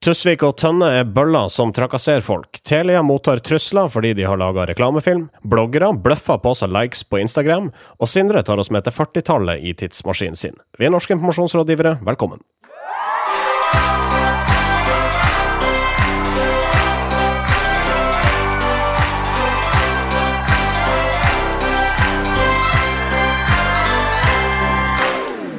Tusvik 0.00 0.40
og 0.46 0.54
Tønne 0.56 0.86
er 0.96 1.08
bøller 1.12 1.50
som 1.52 1.74
trakasserer 1.76 2.22
folk. 2.24 2.56
Telia 2.64 3.02
mottar 3.04 3.42
trusler 3.44 3.90
fordi 3.92 4.14
de 4.16 4.24
har 4.24 4.38
laga 4.40 4.64
reklamefilm. 4.70 5.26
Bloggere 5.44 5.90
bløffer 5.92 6.38
på 6.40 6.54
seg 6.56 6.70
likes 6.72 7.02
på 7.04 7.18
Instagram. 7.20 7.66
Og 8.00 8.08
Sindre 8.08 8.40
tar 8.40 8.56
oss 8.56 8.72
med 8.72 8.86
til 8.86 8.94
40-tallet 8.96 9.60
i 9.60 9.74
tidsmaskinen 9.76 10.40
sin. 10.40 10.56
Vi 10.80 10.88
er 10.88 10.94
norske 10.94 11.12
informasjonsrådgivere, 11.12 11.98
velkommen. 12.08 12.40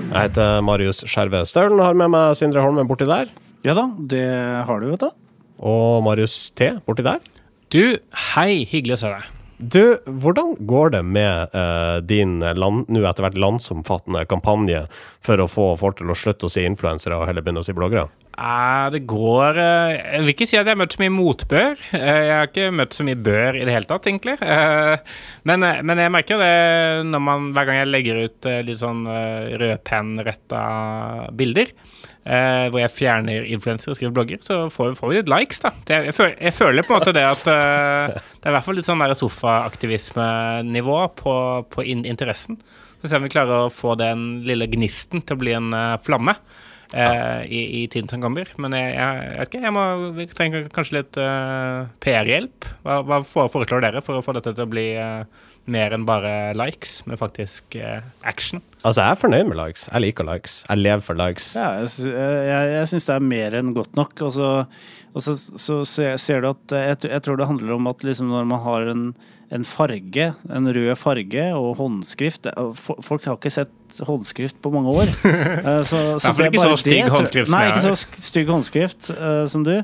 Jeg 0.10 0.34
heter 0.34 0.66
Marius 0.66 1.06
Skjerve 1.06 1.46
Staulen, 1.46 1.78
har 1.86 1.94
med 1.94 2.10
meg 2.18 2.34
Sindre 2.42 2.66
Holmen 2.66 2.90
borti 2.90 3.06
der. 3.06 3.30
Ja 3.62 3.76
da, 3.78 3.84
det 4.10 4.26
har 4.66 4.82
du, 4.82 4.88
vet 4.90 5.04
du. 5.04 5.12
Og 5.62 6.02
Marius 6.02 6.50
T 6.58 6.72
borti 6.88 7.06
der. 7.06 7.22
Du, 7.72 7.84
hei, 8.34 8.64
hyggelig 8.66 8.98
å 8.98 9.02
se 9.04 9.12
deg. 9.12 9.28
Du, 9.62 9.84
hvordan 10.10 10.56
går 10.66 10.96
det 10.96 11.02
med 11.06 11.54
uh, 11.54 12.00
din 12.02 12.40
land, 12.42 12.90
nå 12.90 13.04
etter 13.06 13.28
hvert 13.28 13.38
landsomfattende 13.38 14.24
kampanje 14.26 14.88
for 15.22 15.38
å 15.38 15.46
få 15.46 15.68
folk 15.78 16.00
til 16.00 16.10
å 16.10 16.18
slutte 16.18 16.50
å 16.50 16.52
si 16.52 16.66
influensere 16.66 17.20
og 17.20 17.28
heller 17.30 17.46
begynne 17.46 17.62
å 17.62 17.68
si 17.68 17.78
bloggere? 17.78 18.10
Eh, 18.42 18.86
det 18.96 19.04
går 19.10 19.58
eh, 19.62 19.96
Jeg 20.00 20.22
vil 20.24 20.34
ikke 20.34 20.48
si 20.50 20.58
at 20.58 20.66
jeg 20.66 20.74
har 20.74 20.80
møtt 20.80 20.96
så 20.96 21.02
mye 21.04 21.14
motbør. 21.14 21.82
Eh, 22.02 22.22
jeg 22.26 22.34
har 22.34 22.48
ikke 22.50 22.72
møtt 22.74 22.96
så 22.98 23.06
mye 23.06 23.20
bør 23.20 23.58
i 23.60 23.66
det 23.68 23.76
hele 23.76 23.90
tatt, 23.90 24.08
egentlig. 24.10 24.38
Men, 25.48 25.66
men 25.86 26.02
jeg 26.02 26.14
merker 26.14 26.42
det 26.42 27.20
man, 27.22 27.52
hver 27.56 27.68
gang 27.68 27.82
jeg 27.82 27.90
legger 27.92 28.22
ut 28.26 28.48
litt 28.66 28.80
sånn 28.82 29.04
rødpennretta 29.62 30.62
bilder, 31.38 31.72
hvor 32.24 32.80
jeg 32.82 32.94
fjerner 32.94 33.48
influensere 33.50 33.94
og 33.94 34.00
skriver 34.00 34.16
blogger, 34.16 34.42
så 34.46 34.60
får, 34.74 34.96
vi 35.02 35.20
litt 35.20 35.32
likes, 35.32 35.62
da. 35.64 35.74
Jeg, 35.90 36.16
føler, 36.18 36.36
jeg 36.38 36.58
føler 36.58 36.88
på 36.88 36.94
en 36.94 37.02
måte 37.02 37.16
det 37.18 37.26
at 37.26 37.44
Det 37.46 38.46
er 38.46 38.52
i 38.52 38.56
hvert 38.56 38.68
fall 38.68 38.78
litt 38.80 38.90
sånn 38.90 39.06
sofaaktivismenivå 39.24 41.00
på, 41.22 41.36
på 41.74 41.88
in 41.94 42.06
interessen. 42.10 42.60
Så 43.02 43.10
ser 43.10 43.18
vi 43.18 43.24
om 43.24 43.30
vi 43.30 43.36
klarer 43.36 43.66
å 43.66 43.74
få 43.74 43.98
den 44.00 44.44
lille 44.48 44.70
gnisten 44.72 45.26
til 45.26 45.38
å 45.38 45.42
bli 45.42 45.58
en 45.58 45.74
flamme. 46.06 46.38
Eh, 46.94 47.44
i, 47.48 47.62
i 47.82 47.88
tiden 47.92 48.10
som 48.12 48.24
kommer. 48.24 48.50
Men 48.62 48.76
jeg, 48.78 48.94
jeg, 48.96 49.22
jeg 49.28 49.40
vet 49.40 49.52
ikke, 49.52 49.64
jeg 49.68 49.76
må, 49.76 49.86
vi 50.18 50.28
trenger 50.32 50.68
kanskje 50.76 50.98
litt 51.00 51.22
eh, 51.22 51.88
PR-hjelp. 52.04 52.70
Hva, 52.86 53.00
hva 53.08 53.22
foreslår 53.26 53.86
dere 53.86 54.04
for 54.06 54.20
å 54.20 54.26
få 54.26 54.36
dette 54.38 54.56
til 54.58 54.68
å 54.68 54.72
bli 54.72 54.88
eh, 55.00 55.48
mer 55.70 55.94
enn 55.94 56.06
bare 56.08 56.54
likes, 56.58 57.02
men 57.06 57.20
faktisk 57.20 57.76
eh, 57.78 58.02
action? 58.28 58.64
Altså, 58.82 59.04
jeg 59.04 59.12
er 59.12 59.20
fornøyd 59.22 59.50
med 59.52 59.60
likes. 59.60 59.84
Jeg 59.92 60.02
liker 60.08 60.26
likes. 60.26 60.62
Jeg 60.68 60.82
lever 60.82 61.04
for 61.06 61.20
likes. 61.20 61.52
Ja, 61.60 61.74
jeg, 61.84 61.92
jeg, 62.48 62.72
jeg 62.78 62.88
syns 62.90 63.06
det 63.10 63.18
er 63.18 63.28
mer 63.34 63.58
enn 63.60 63.76
godt 63.78 64.00
nok. 64.00 64.16
Og 64.26 64.34
så, 64.34 64.48
og 65.14 65.26
så, 65.26 65.36
så 65.38 65.82
ser 65.86 66.18
ser 66.22 66.42
du 66.42 66.50
at 66.54 66.74
jeg, 66.74 66.98
jeg 67.12 67.22
tror 67.28 67.38
det 67.38 67.50
handler 67.52 67.76
om 67.78 67.92
at 67.92 68.08
liksom 68.08 68.32
når 68.34 68.48
man 68.50 68.64
har 68.66 68.88
en, 68.90 69.04
en 69.54 69.68
farge, 69.68 70.32
en 70.50 70.72
rød 70.74 70.96
farge 70.98 71.46
og 71.58 71.76
håndskrift 71.78 72.48
det- 72.48 72.56
Folk 72.82 73.28
har 73.30 73.38
ikke 73.38 73.54
sett 73.54 74.02
håndskrift 74.08 74.58
på 74.64 74.72
mange 74.74 74.90
år. 75.04 75.14
Eh, 75.62 75.84
så, 75.86 76.18
så 76.18 76.32
det 76.34 76.48
er 76.48 76.50
ikke 76.50 76.64
bare 76.64 76.74
så 76.74 76.82
stygg 76.82 77.04
det, 77.04 77.12
håndskrift 77.14 77.52
som 77.52 77.58
Nei, 77.60 77.68
ikke 77.70 77.86
så 77.86 78.24
stygg 78.32 78.50
håndskrift 78.50 79.12
uh, 79.14 79.46
som 79.52 79.66
du. 79.68 79.76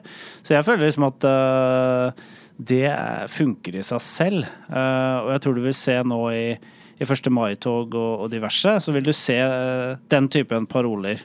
Så 0.42 0.56
jeg 0.58 0.66
føler 0.66 0.88
liksom 0.88 1.06
at 1.12 1.28
eh, 1.30 2.26
det 2.60 2.86
er- 2.90 3.28
funker 3.30 3.76
i 3.78 3.84
seg 3.86 4.02
selv. 4.02 4.44
Eh, 4.70 5.18
og 5.24 5.32
jeg 5.32 5.42
tror 5.42 5.56
du 5.56 5.62
vil 5.62 5.74
se 5.78 5.96
nå 6.04 6.20
i, 6.34 6.58
i 7.00 7.04
1. 7.06 7.30
mai-tog 7.32 7.94
og, 7.96 8.22
og 8.26 8.30
diverse, 8.32 8.78
så 8.82 8.92
vil 8.96 9.04
du 9.04 9.14
se 9.14 9.36
eh, 9.38 9.96
den 10.10 10.28
typen 10.30 10.66
paroler. 10.68 11.22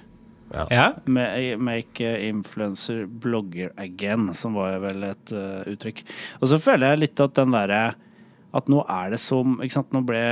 Ja. 0.71 0.91
Ma- 1.09 1.57
Make 1.57 2.05
influencer 2.29 3.07
blogger 3.07 3.71
again, 3.81 4.35
som 4.37 4.53
var 4.55 4.79
vel 4.85 5.03
et 5.09 5.33
eh, 5.33 5.63
uttrykk. 5.73 6.03
Og 6.43 6.49
så 6.51 6.59
føler 6.61 6.91
jeg 6.93 6.99
litt 7.07 7.21
at 7.25 7.35
den 7.41 7.53
derre 7.57 7.95
At 8.53 8.69
nå 8.69 8.83
er 8.85 9.15
det 9.15 9.21
som 9.23 9.59
Ikke 9.65 9.79
sant, 9.79 9.95
nå 9.97 10.03
ble 10.05 10.23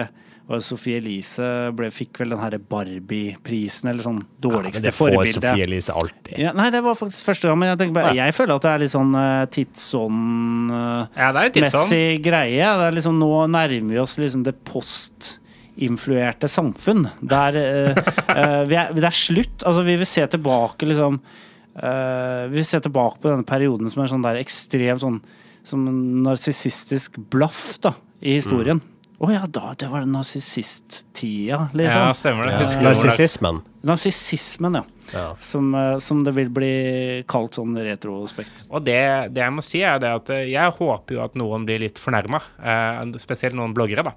Sophie 0.59 0.99
Elise 0.99 1.71
ble, 1.79 1.93
fikk 1.95 2.19
vel 2.19 2.33
den 2.35 2.41
herre 2.43 2.59
Barbie-prisen, 2.59 3.93
eller 3.93 4.03
sånn 4.03 4.19
Men 4.19 4.67
ja, 4.67 4.73
det 4.83 4.93
får 4.97 5.13
forbilde. 5.15 5.35
Sofie 5.37 5.67
Elise 5.69 5.95
alltid. 5.95 6.33
Ja, 6.43 6.51
nei, 6.57 6.67
det 6.75 6.81
var 6.83 6.97
faktisk 6.99 7.29
første 7.29 7.47
gang, 7.47 7.61
men 7.61 7.71
jeg, 7.71 7.93
bare, 7.95 8.17
jeg 8.19 8.35
føler 8.35 8.57
at 8.57 8.67
det 8.67 8.73
er 8.73 8.83
litt 8.83 8.95
sånn 8.97 9.13
uh, 9.15 9.45
tidsånd-messig 9.55 11.21
ja, 11.23 11.29
det 11.37 11.45
er 11.45 11.53
litt 11.55 11.77
sånn. 11.77 12.25
greie. 12.25 12.73
Det 12.81 12.89
er 12.89 12.99
liksom, 12.99 13.21
nå 13.23 13.31
nærmer 13.53 13.95
vi 13.95 14.03
oss 14.03 14.17
liksom 14.19 14.43
det 14.49 14.57
postinfluerte 14.67 16.51
samfunn. 16.51 17.07
Der 17.23 17.61
uh, 17.61 18.03
eh, 18.35 18.59
vi 18.67 18.81
er, 18.81 18.91
det 18.97 19.07
er 19.07 19.21
slutt. 19.21 19.63
Altså, 19.63 19.87
vi 19.87 20.01
vil 20.03 20.11
se 20.17 20.27
tilbake, 20.35 20.91
liksom 20.91 21.21
eh, 21.21 22.43
Vi 22.51 22.59
vil 22.59 22.67
se 22.67 22.83
tilbake 22.83 23.23
på 23.23 23.31
denne 23.31 23.47
perioden 23.47 23.93
som 23.93 24.03
er 24.03 24.11
sånn 24.11 24.27
der 24.27 24.43
ekstremt 24.43 25.05
sånn 25.05 25.23
som 25.63 25.85
en 25.87 26.23
narsissistisk 26.25 27.19
blaff 27.31 27.77
da, 27.85 27.93
i 28.21 28.35
historien. 28.39 28.81
Å 29.21 29.29
ja, 29.35 29.43
da, 29.53 29.75
det 29.77 29.89
var 29.93 30.07
narsissisttida, 30.09 31.49
Ja, 31.51 31.69
liksom. 31.77 32.15
stemmer 32.15 32.45
det. 32.45 32.53
Ja. 32.53 32.59
Det- 32.67 32.83
Narsissismen. 32.87 33.61
Narsissismen, 33.83 34.75
ja. 34.75 34.85
Ja. 35.13 35.37
Som, 35.41 35.75
eh, 35.75 35.99
som 35.99 36.23
det 36.25 36.33
vil 36.33 36.49
bli 36.49 37.25
kalt 37.29 37.53
sånn 37.59 37.75
retrospekt. 37.77 38.69
Og 38.71 38.85
det, 38.85 39.33
det 39.35 39.43
jeg 39.43 39.53
må 39.53 39.63
si, 39.63 39.83
er 39.83 39.99
det 39.99 40.09
at 40.15 40.31
eh, 40.31 40.45
jeg 40.53 40.73
håper 40.73 41.15
jo 41.17 41.25
at 41.25 41.35
noen 41.35 41.67
blir 41.67 41.81
litt 41.83 41.99
fornærma. 41.99 42.41
Eh, 42.63 43.19
spesielt 43.19 43.55
noen 43.59 43.75
bloggere, 43.75 44.05
da. 44.05 44.13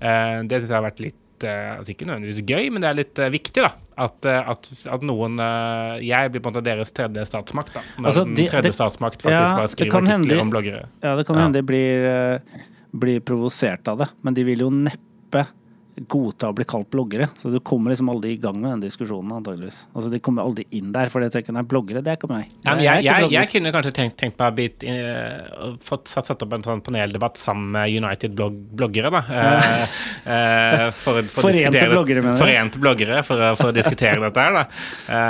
Eh, 0.00 0.42
det 0.46 0.60
syns 0.62 0.68
jeg 0.70 0.76
har 0.78 0.84
vært 0.90 1.00
litt 1.00 1.44
eh, 1.44 1.78
altså 1.78 1.90
Ikke 1.94 2.06
nødvendigvis 2.06 2.44
gøy, 2.46 2.70
men 2.70 2.80
det 2.84 2.88
er 2.90 2.94
litt 3.00 3.18
eh, 3.18 3.30
viktig, 3.30 3.62
da. 3.64 3.72
At, 3.96 4.26
at, 4.26 4.70
at 4.90 5.02
noen 5.06 5.38
eh, 5.40 5.98
Jeg 6.02 6.30
blir 6.34 6.42
på 6.42 6.50
en 6.50 6.54
måte 6.58 6.64
deres 6.66 6.92
tredje 6.92 7.24
statsmakt, 7.30 7.72
da. 7.74 7.80
Når 7.98 8.06
Altså, 8.12 8.24
den 8.28 8.34
de- 8.34 8.46
tredje 8.52 8.68
det- 8.70 8.74
statsmakt 8.76 9.22
faktisk 9.22 9.50
Ja, 9.50 9.56
bare 9.56 9.68
skriver 9.72 10.00
hende- 10.06 10.14
artikler 10.28 10.40
om 10.44 10.50
bloggere. 10.52 10.86
Ja, 11.02 11.16
det 11.16 11.26
kan 11.26 11.36
Ja. 11.36 11.42
hende 11.46 11.58
de 11.58 11.62
blir, 11.62 12.04
eh, 12.04 12.38
blir 12.94 13.22
provosert 13.26 13.88
av 13.90 14.04
det, 14.04 14.08
men 14.22 14.36
de 14.36 14.44
vil 14.46 14.64
jo 14.66 14.70
neppe 14.72 15.44
godta 16.10 16.50
å 16.50 16.54
bli 16.56 16.64
kalt 16.66 16.88
bloggere. 16.90 17.28
Så 17.38 17.50
du 17.52 17.60
kommer 17.62 17.92
liksom 17.92 18.08
aldri 18.10 18.34
i 18.34 18.38
gang 18.40 18.56
med 18.58 18.72
den 18.72 18.82
diskusjonen, 18.86 19.30
antageligvis. 19.36 19.84
Altså, 19.94 20.10
de 20.10 20.18
kommer 20.24 20.42
aldri 20.42 20.66
inn 20.74 20.90
der, 20.94 21.10
for 21.12 21.22
de 21.22 21.28
tenker 21.30 21.54
nei, 21.54 21.62
bloggere, 21.70 22.02
det 22.04 22.14
er 22.14 22.18
ikke 22.18 22.30
meg. 22.32 22.50
Ja, 22.64 22.74
jeg, 22.74 23.04
ikke 23.04 23.18
jeg, 23.22 23.30
jeg 23.36 23.50
kunne 23.52 23.72
kanskje 23.76 23.92
tenkt, 23.98 24.16
tenkt 24.20 24.40
meg 24.40 24.50
å 24.50 24.56
bli 24.58 24.66
eh, 24.90 25.68
fått 25.84 26.10
satt, 26.10 26.28
satt 26.30 26.42
opp 26.42 26.56
en 26.56 26.66
sånn 26.66 26.82
paneldebatt 26.84 27.38
sammen 27.40 27.70
med 27.76 27.94
United-bloggere, 27.94 29.12
da. 29.14 29.22
Ja. 29.30 29.52
Uh, 29.54 29.94
uh, 30.26 30.88
for, 30.98 31.20
for 31.34 31.48
Forente 31.48 31.86
bloggere, 31.92 32.24
mener 32.24 32.38
du? 32.38 32.42
Forente 32.42 32.82
bloggere, 32.82 33.22
for, 33.26 33.44
for 33.60 33.70
å 33.70 33.76
diskutere 33.76 34.18
dette 34.24 34.48
her, 34.48 34.58
da. 34.58 35.22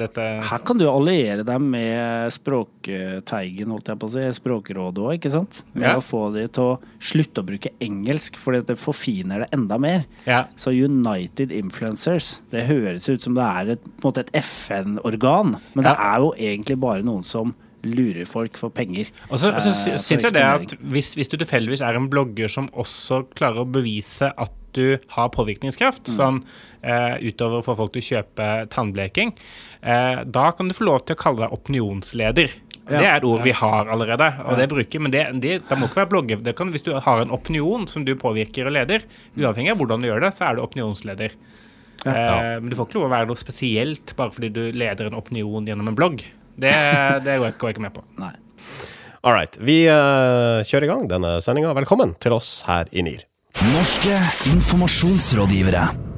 Dette 0.00 0.28
Her 0.50 0.66
kan 0.66 0.80
du 0.80 0.86
alliere 0.90 1.46
deg 1.46 1.64
med 1.64 2.34
Språkteigen, 2.36 3.72
holdt 3.72 3.88
jeg 3.92 4.00
på 4.00 4.10
å 4.10 4.14
si, 4.14 4.26
Språkrådet 4.40 5.04
òg, 5.06 5.16
ikke 5.16 5.32
sant? 5.32 5.62
Med 5.72 5.88
Ja. 5.88 5.96
å 5.96 6.04
få 6.04 6.28
de 6.34 6.46
til 6.52 6.74
å 6.74 6.78
slutte 7.00 7.42
å 7.42 7.46
bruke 7.46 7.72
engelsk, 7.82 8.36
fordi 8.40 8.62
det 8.68 8.78
forfiner 8.80 9.44
det 9.44 9.50
enda 9.56 9.78
mer. 9.80 10.04
Ja. 10.26 10.44
Så 10.56 10.70
United 10.74 11.50
Influencers, 11.56 12.42
det 12.52 12.66
høres 12.68 13.08
ut 13.08 13.22
som 13.24 13.34
det 13.38 13.44
er 13.46 13.74
et, 13.76 13.88
et 14.20 14.30
FN-organ, 14.42 15.56
men 15.74 15.84
det 15.86 15.94
er 15.96 16.20
jo 16.22 16.30
egentlig 16.36 16.78
bare 16.82 17.02
noen 17.06 17.22
som 17.26 17.54
lurer 17.86 18.26
folk 18.28 18.58
for 18.60 18.68
penger. 18.76 19.08
Og 19.30 19.38
så, 19.40 19.54
så 19.56 19.70
eh, 19.72 19.76
sy- 19.78 19.96
syns 20.02 20.26
jeg 20.26 20.34
det 20.36 20.42
at 20.44 20.74
hvis, 20.92 21.14
hvis 21.16 21.30
du 21.32 21.38
tilfeldigvis 21.40 21.80
er 21.86 21.96
en 21.96 22.10
blogger 22.12 22.50
som 22.52 22.66
også 22.76 23.22
klarer 23.38 23.62
å 23.62 23.68
bevise 23.72 24.28
at 24.36 24.52
du 24.76 24.98
har 25.16 25.30
påvirkningskraft, 25.34 26.06
Mm. 26.12 26.14
sånn 26.14 26.36
uh, 26.84 27.16
utover 27.24 27.58
å 27.58 27.64
få 27.66 27.74
folk 27.80 27.94
til 27.96 28.04
å 28.04 28.08
kjøpe 28.10 28.50
tannbleking, 28.70 29.32
uh, 29.82 30.20
da 30.28 30.50
kan 30.54 30.68
du 30.70 30.76
få 30.76 30.84
lov 30.86 31.00
til 31.08 31.16
å 31.16 31.22
kalle 31.24 31.42
deg 31.46 31.56
opinionsleder. 31.56 32.52
Ja, 32.90 32.98
det 32.98 33.06
er 33.06 33.16
et 33.20 33.26
ord 33.28 33.44
vi 33.46 33.54
har 33.54 33.90
allerede, 33.92 34.26
og 34.44 34.58
det 34.58 34.66
bruker 34.72 35.02
Men 35.02 35.12
det, 35.14 35.22
det, 35.42 35.52
det 35.68 35.78
må 35.78 35.86
ikke 35.86 36.02
være 36.02 36.10
blogger. 36.10 36.42
Det 36.42 36.56
kan, 36.58 36.72
hvis 36.74 36.86
du 36.86 36.92
har 36.96 37.22
en 37.22 37.34
opinion 37.34 37.86
som 37.90 38.04
du 38.06 38.16
påvirker 38.18 38.66
og 38.66 38.74
leder, 38.74 39.06
uavhengig 39.38 39.74
av 39.74 39.78
hvordan 39.80 40.02
du 40.02 40.10
gjør 40.10 40.24
det, 40.26 40.32
så 40.34 40.48
er 40.48 40.58
du 40.58 40.64
opinionsleder. 40.64 41.36
Eh, 42.06 42.56
men 42.58 42.70
du 42.70 42.76
får 42.78 42.88
ikke 42.88 42.98
lov 42.98 43.08
å 43.10 43.12
være 43.12 43.28
noe 43.30 43.40
spesielt 43.40 44.14
bare 44.18 44.34
fordi 44.34 44.52
du 44.54 44.62
leder 44.74 45.10
en 45.10 45.18
opinion 45.18 45.68
gjennom 45.68 45.92
en 45.92 45.98
blogg. 45.98 46.24
Det, 46.60 46.74
det 47.24 47.38
går 47.38 47.50
jeg 47.52 47.58
går 47.60 47.70
jeg 47.70 47.78
ikke 47.78 47.86
med 47.86 47.96
på. 47.96 48.04
Nei. 48.20 48.34
All 49.20 49.36
right. 49.36 49.56
Vi 49.60 49.82
uh, 49.86 50.64
kjører 50.64 50.88
i 50.88 50.92
gang 50.92 51.08
denne 51.10 51.36
sendinga. 51.44 51.74
Velkommen 51.76 52.16
til 52.24 52.36
oss 52.36 52.60
her 52.68 52.88
i 52.92 53.04
NIR. 53.04 53.26
Norske 53.74 54.16
informasjonsrådgivere. 54.48 56.09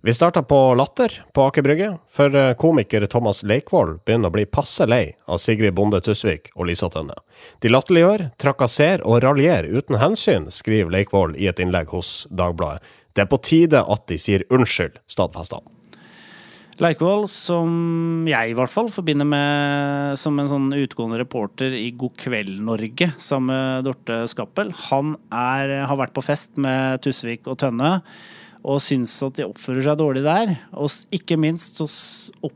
Vi 0.00 0.14
starta 0.14 0.42
på 0.42 0.74
Latter 0.74 1.24
på 1.32 1.42
Aker 1.42 1.62
Brygge, 1.62 1.98
for 2.08 2.34
eh, 2.36 2.52
komiker 2.54 3.06
Thomas 3.06 3.42
Leikvoll 3.42 3.96
begynner 4.06 4.30
å 4.30 4.34
bli 4.36 4.44
passe 4.46 4.86
lei 4.86 5.16
av 5.26 5.40
Sigrid 5.42 5.74
Bonde 5.74 5.98
Tusvik 5.98 6.52
og 6.54 6.68
Lisa 6.70 6.86
Tønne. 6.94 7.16
De 7.58 7.72
latterliggjør, 7.72 8.28
trakasserer 8.38 9.02
og 9.02 9.24
raljerer 9.26 9.66
uten 9.74 9.98
hensyn, 9.98 10.46
skriver 10.54 10.94
Leikvoll 10.94 11.34
i 11.34 11.50
et 11.50 11.58
innlegg 11.58 11.90
hos 11.90 12.28
Dagbladet. 12.30 12.86
Det 13.10 13.26
er 13.26 13.32
på 13.32 13.42
tide 13.42 13.82
at 13.82 14.06
de 14.06 14.20
sier 14.22 14.46
unnskyld, 14.54 15.02
stadfester 15.10 15.58
han. 15.58 15.74
Leikvoll, 16.78 17.26
som 17.26 18.24
jeg 18.30 18.52
i 18.52 18.54
hvert 18.54 18.70
fall 18.70 18.94
forbinder 18.94 19.26
med 19.26 20.14
som 20.22 20.38
en 20.38 20.54
sånn 20.54 20.70
utgående 20.78 21.18
reporter 21.18 21.74
i 21.74 21.88
God 21.90 22.14
kveld 22.22 22.60
Norge 22.62 23.16
sammen 23.18 23.50
med 23.50 23.88
Dorte 23.90 24.22
Skappel, 24.30 24.70
han 24.92 25.16
er, 25.34 25.80
har 25.90 25.98
vært 25.98 26.14
på 26.14 26.22
fest 26.22 26.54
med 26.54 27.02
Tusvik 27.02 27.50
og 27.50 27.58
Tønne 27.66 27.96
og 28.64 28.80
syns 28.82 29.16
at 29.26 29.36
de 29.38 29.46
oppfører 29.48 29.84
seg 29.86 30.00
dårlig 30.00 30.24
der. 30.26 30.56
Og 30.74 30.90
ikke 31.14 31.38
minst 31.40 31.78
så 31.78 31.86
opp, 32.42 32.54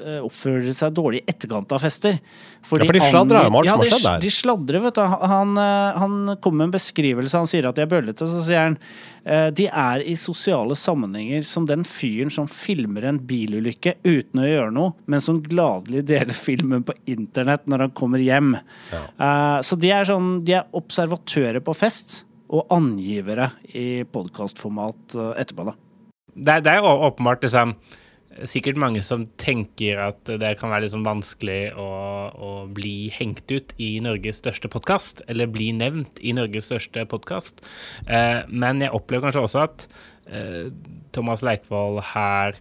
oppfører 0.00 0.62
de 0.64 0.72
seg 0.72 0.94
dårlig 0.96 1.18
i 1.20 1.26
etterkant 1.28 1.72
av 1.76 1.82
fester. 1.82 2.14
Ja, 2.16 2.64
for 2.64 2.80
de 2.80 3.00
sladrer 3.04 3.48
om 3.50 3.56
alt 3.58 3.66
ja, 3.68 3.72
som 3.74 3.80
har 3.82 3.84
de- 3.84 3.90
skjedd 3.92 4.06
der. 4.06 4.20
De 4.22 4.30
sladrer, 4.32 4.80
vet 4.86 4.94
du. 4.96 5.02
Han, 5.32 5.50
eh, 5.60 5.98
han 6.00 6.14
kommer 6.40 6.56
med 6.62 6.68
en 6.70 6.74
beskrivelse. 6.78 7.36
Han 7.36 7.50
sier 7.50 7.68
at 7.68 7.76
de 7.76 7.82
er 7.84 7.90
bøllete, 7.90 8.24
så 8.30 8.40
sier 8.46 8.62
han 8.70 8.78
eh, 9.26 9.50
de 9.52 9.66
er 9.68 10.04
i 10.08 10.14
sosiale 10.16 10.76
sammenhenger 10.78 11.44
som 11.44 11.66
den 11.68 11.84
fyren 11.84 12.32
som 12.32 12.48
filmer 12.48 13.04
en 13.10 13.18
bilulykke 13.28 13.98
uten 14.06 14.40
å 14.40 14.48
gjøre 14.48 14.72
noe, 14.72 14.94
men 15.10 15.20
som 15.20 15.42
gladelig 15.44 16.06
deler 16.08 16.32
filmen 16.48 16.86
på 16.88 16.96
internett 17.10 17.68
når 17.68 17.88
han 17.88 17.94
kommer 18.00 18.24
hjem. 18.24 18.54
Ja. 18.94 19.60
så 19.66 19.76
de 19.76 19.90
er 19.92 20.08
sånn 20.08 20.44
De 20.48 20.56
er 20.62 20.64
observatører 20.72 21.60
på 21.60 21.76
fest. 21.76 22.22
Og 22.50 22.66
angivere 22.74 23.52
i 23.78 24.02
podkastformat 24.10 25.14
etterpå, 25.38 25.70
da. 25.70 25.76
Det, 26.34 26.60
det 26.66 26.76
er 26.78 26.86
åpenbart 26.86 27.44
liksom 27.46 27.76
Sikkert 28.46 28.78
mange 28.78 29.00
som 29.02 29.24
tenker 29.42 29.98
at 29.98 30.28
det 30.38 30.52
kan 30.60 30.70
være 30.70 30.88
sånn 30.88 31.02
vanskelig 31.04 31.74
å, 31.74 31.86
å 32.30 32.50
bli 32.70 33.10
hengt 33.12 33.50
ut 33.50 33.74
i 33.82 33.88
Norges 34.00 34.38
største 34.38 34.70
podkast, 34.70 35.24
eller 35.26 35.50
bli 35.50 35.72
nevnt 35.74 36.22
i 36.22 36.30
Norges 36.38 36.70
største 36.70 37.02
podkast. 37.10 37.58
Eh, 38.06 38.46
men 38.46 38.84
jeg 38.84 38.94
opplever 38.94 39.26
kanskje 39.26 39.42
også 39.48 39.64
at 39.66 39.86
eh, 40.30 40.70
Thomas 41.12 41.42
Leikvoll 41.44 41.98
her 42.12 42.56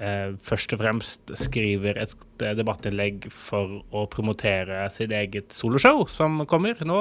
eh, 0.00 0.32
først 0.42 0.72
og 0.74 0.80
fremst 0.80 1.32
skriver 1.38 1.98
et 2.00 2.14
eh, 2.42 2.54
debattinnlegg 2.58 3.28
for 3.34 3.80
å 3.94 4.06
promotere 4.10 4.86
sitt 4.94 5.12
eget 5.14 5.52
soloshow 5.54 6.06
som 6.10 6.40
kommer 6.50 6.80
nå, 6.86 6.98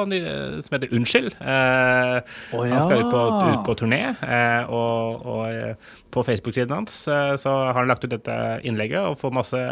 som 0.62 0.76
heter 0.76 0.94
Unnskyld. 0.96 1.40
Eh, 1.40 2.20
Å 2.54 2.64
Han 2.68 2.86
skal 2.86 3.04
ut 3.06 3.12
på, 3.14 3.24
ut 3.50 3.66
på 3.68 3.78
turné, 3.82 4.04
eh, 4.28 4.70
og, 4.70 5.26
og 5.26 5.44
eh, 5.50 5.92
på 6.12 6.26
Facebook-siden 6.28 6.76
hans 6.76 7.02
eh, 7.08 7.34
så 7.40 7.56
har 7.70 7.80
han 7.82 7.90
lagt 7.90 8.06
ut 8.06 8.14
dette 8.14 8.38
innlegget 8.68 9.02
og 9.08 9.20
får 9.22 9.36
masse 9.42 9.66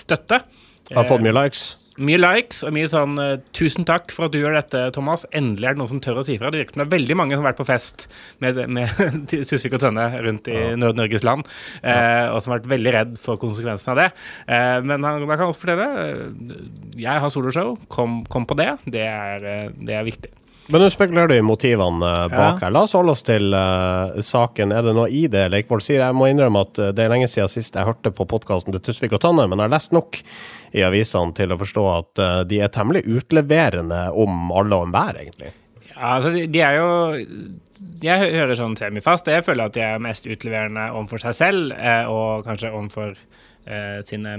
støtte. 0.00 0.42
Har 0.92 1.08
fått 1.08 1.24
mye 1.24 1.34
likes. 1.36 1.72
Mye 2.00 2.16
likes 2.16 2.62
og 2.64 2.72
mye 2.72 2.88
sånn 2.88 3.18
eh, 3.20 3.34
'Tusen 3.52 3.84
takk 3.88 4.12
for 4.14 4.26
at 4.26 4.32
du 4.32 4.38
gjør 4.40 4.56
dette, 4.56 4.80
Thomas'. 4.96 5.26
Endelig 5.36 5.68
er 5.68 5.76
det 5.76 5.82
noen 5.82 5.90
som 5.90 6.00
tør 6.00 6.22
å 6.22 6.24
si 6.24 6.38
fra. 6.40 6.48
Det 6.52 6.62
virker 6.62 6.76
som 6.76 6.82
det 6.82 6.86
er 6.88 6.94
veldig 6.94 7.16
mange 7.20 7.36
som 7.36 7.44
har 7.44 7.52
vært 7.52 7.60
på 7.60 7.68
fest 7.68 8.06
med, 8.40 8.62
med 8.72 8.88
Tusvik 9.28 9.76
og 9.76 9.84
Tønne 9.84 10.08
rundt 10.24 10.48
i 10.48 10.60
Nord 10.80 10.96
Norges 10.96 11.26
land, 11.28 11.48
eh, 11.84 12.26
og 12.32 12.40
som 12.40 12.54
har 12.54 12.62
vært 12.62 12.72
veldig 12.72 12.94
redd 12.96 13.16
for 13.20 13.40
konsekvensen 13.42 13.92
av 13.92 14.00
det. 14.00 14.10
Eh, 14.48 14.78
men 14.88 15.04
han, 15.04 15.26
da 15.28 15.36
kan 15.36 15.50
også 15.50 15.66
fortelle 15.66 15.88
eh, 16.06 16.54
Jeg 17.04 17.24
har 17.24 17.34
soloshow. 17.34 17.76
Kom, 17.92 18.22
kom 18.32 18.48
på 18.48 18.56
det. 18.56 18.72
Det 18.88 19.04
er, 19.04 19.44
eh, 19.44 19.66
det 19.76 19.98
er 19.98 20.08
viktig. 20.08 20.32
Men 20.66 20.80
nå 20.80 20.88
spekulerer 20.90 21.28
du 21.28 21.34
i 21.36 21.44
motivene 21.44 22.06
eh, 22.06 22.28
bak 22.30 22.60
her. 22.62 22.70
La 22.74 22.84
oss 22.86 22.94
holde 22.94 23.14
oss 23.16 23.24
til 23.26 23.50
uh, 23.56 24.14
saken. 24.22 24.74
Er 24.74 24.86
det 24.86 24.94
noe 24.94 25.08
i 25.10 25.24
det 25.30 25.48
Leikvoll 25.50 25.82
sier? 25.82 26.04
Jeg 26.04 26.16
må 26.16 26.28
innrømme 26.30 26.62
at 26.62 26.78
eh, 26.78 26.92
det 26.94 27.04
er 27.04 27.12
lenge 27.12 27.30
siden 27.30 27.50
sist 27.50 27.78
jeg 27.78 27.88
hørte 27.88 28.12
på 28.14 28.28
podkasten 28.30 28.74
til 28.74 28.84
Tusvik 28.86 29.16
og 29.16 29.24
Tanne, 29.24 29.48
men 29.50 29.58
jeg 29.58 29.66
har 29.66 29.74
lest 29.74 29.96
nok 29.96 30.20
i 30.72 30.84
avisene 30.86 31.34
til 31.36 31.52
å 31.52 31.58
forstå 31.60 31.88
at 31.96 32.22
uh, 32.22 32.38
de 32.48 32.62
er 32.62 32.72
temmelig 32.72 33.02
utleverende 33.10 34.06
om 34.14 34.54
alle 34.54 34.78
og 34.78 34.88
enhver, 34.88 35.18
egentlig. 35.24 35.52
Ja, 35.92 36.14
altså 36.14 36.32
de, 36.34 36.46
de 36.48 36.62
er 36.64 36.78
jo 36.78 36.86
Jeg 38.02 38.32
hører 38.32 38.56
sånn 38.56 38.78
semifast, 38.78 39.26
og 39.28 39.34
jeg 39.34 39.44
føler 39.44 39.66
at 39.66 39.74
de 39.74 39.82
er 39.84 40.02
mest 40.02 40.26
utleverende 40.30 40.92
overfor 40.94 41.26
seg 41.26 41.36
selv, 41.36 41.74
og 42.08 42.46
kanskje 42.46 42.70
overfor 42.70 43.18
sine, 44.06 44.32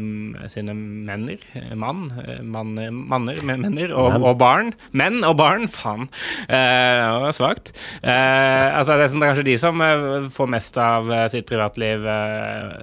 sine 0.51 0.73
menner. 0.75 1.39
eh, 1.55 1.73
Mann. 1.79 2.11
eh, 2.23 2.41
mann 2.43 2.73
manner, 3.07 3.39
menner 3.47 3.93
og, 3.95 4.17
og 4.19 4.37
barn. 4.41 4.73
Menn 4.91 5.21
og 5.23 5.37
barn, 5.39 5.67
faen. 5.71 6.09
Eh, 6.47 6.99
det 6.99 7.21
var 7.23 7.35
svakt. 7.37 7.71
Eh, 8.03 8.67
altså, 8.77 8.97
det 8.99 9.07
er, 9.07 9.15
kanskje 9.23 9.45
de 9.47 9.57
som 9.61 9.79
eh, 9.83 10.27
får 10.33 10.51
mest 10.51 10.77
av 10.81 11.11
eh, 11.13 11.27
sitt 11.31 11.47
privatliv 11.49 12.05
eh, 12.09 12.73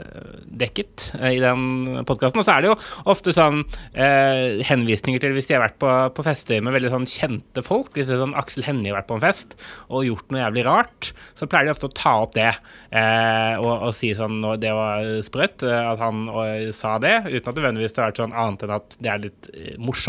dekket 0.63 1.11
eh, 1.21 1.35
i 1.37 1.43
den 1.43 2.03
podkasten. 2.09 2.41
Og 2.41 2.47
så 2.47 2.57
er 2.57 2.65
det 2.65 2.71
jo 2.73 2.79
ofte 3.13 3.35
sånn 3.37 3.63
eh, 3.95 4.61
henvisninger 4.71 5.21
til 5.23 5.35
hvis 5.37 5.51
de 5.51 5.57
har 5.59 5.65
vært 5.67 5.79
på, 5.83 5.91
på 6.17 6.25
fester 6.27 6.63
med 6.65 6.75
veldig 6.77 6.93
sånn 6.95 7.09
kjente 7.11 7.65
folk. 7.67 7.93
Hvis 7.97 8.09
det 8.11 8.17
er 8.19 8.23
sånn 8.25 8.37
Aksel 8.39 8.67
Hennie 8.67 8.93
har 8.93 9.01
vært 9.01 9.11
på 9.11 9.19
en 9.19 9.25
fest 9.25 9.57
og 9.89 10.07
gjort 10.09 10.31
noe 10.33 10.43
jævlig 10.45 10.65
rart, 10.69 11.13
så 11.37 11.49
pleier 11.51 11.69
de 11.69 11.75
ofte 11.75 11.91
å 11.91 11.95
ta 11.97 12.15
opp 12.25 12.35
det 12.37 12.49
eh, 12.51 13.55
og, 13.61 13.71
og 13.89 13.95
si 13.97 14.13
sånn 14.17 14.41
Det 14.61 14.73
var 14.77 15.05
sprøtt 15.27 15.65
eh, 15.67 15.91
at 15.93 16.01
han 16.03 16.27
og, 16.31 16.71
sa 16.77 16.97
det, 17.03 17.17
uten 17.27 17.41
at 17.41 17.57
det 17.57 17.63
nødvendigvis 17.63 17.97
har 17.99 18.11
vært 18.11 18.23
sånn 18.23 18.37
annet 18.37 18.65
enn 18.67 18.75
at 18.77 18.97
det 19.01 19.11
er 19.11 19.25
litt 19.25 19.51
morsomt. 19.79 20.01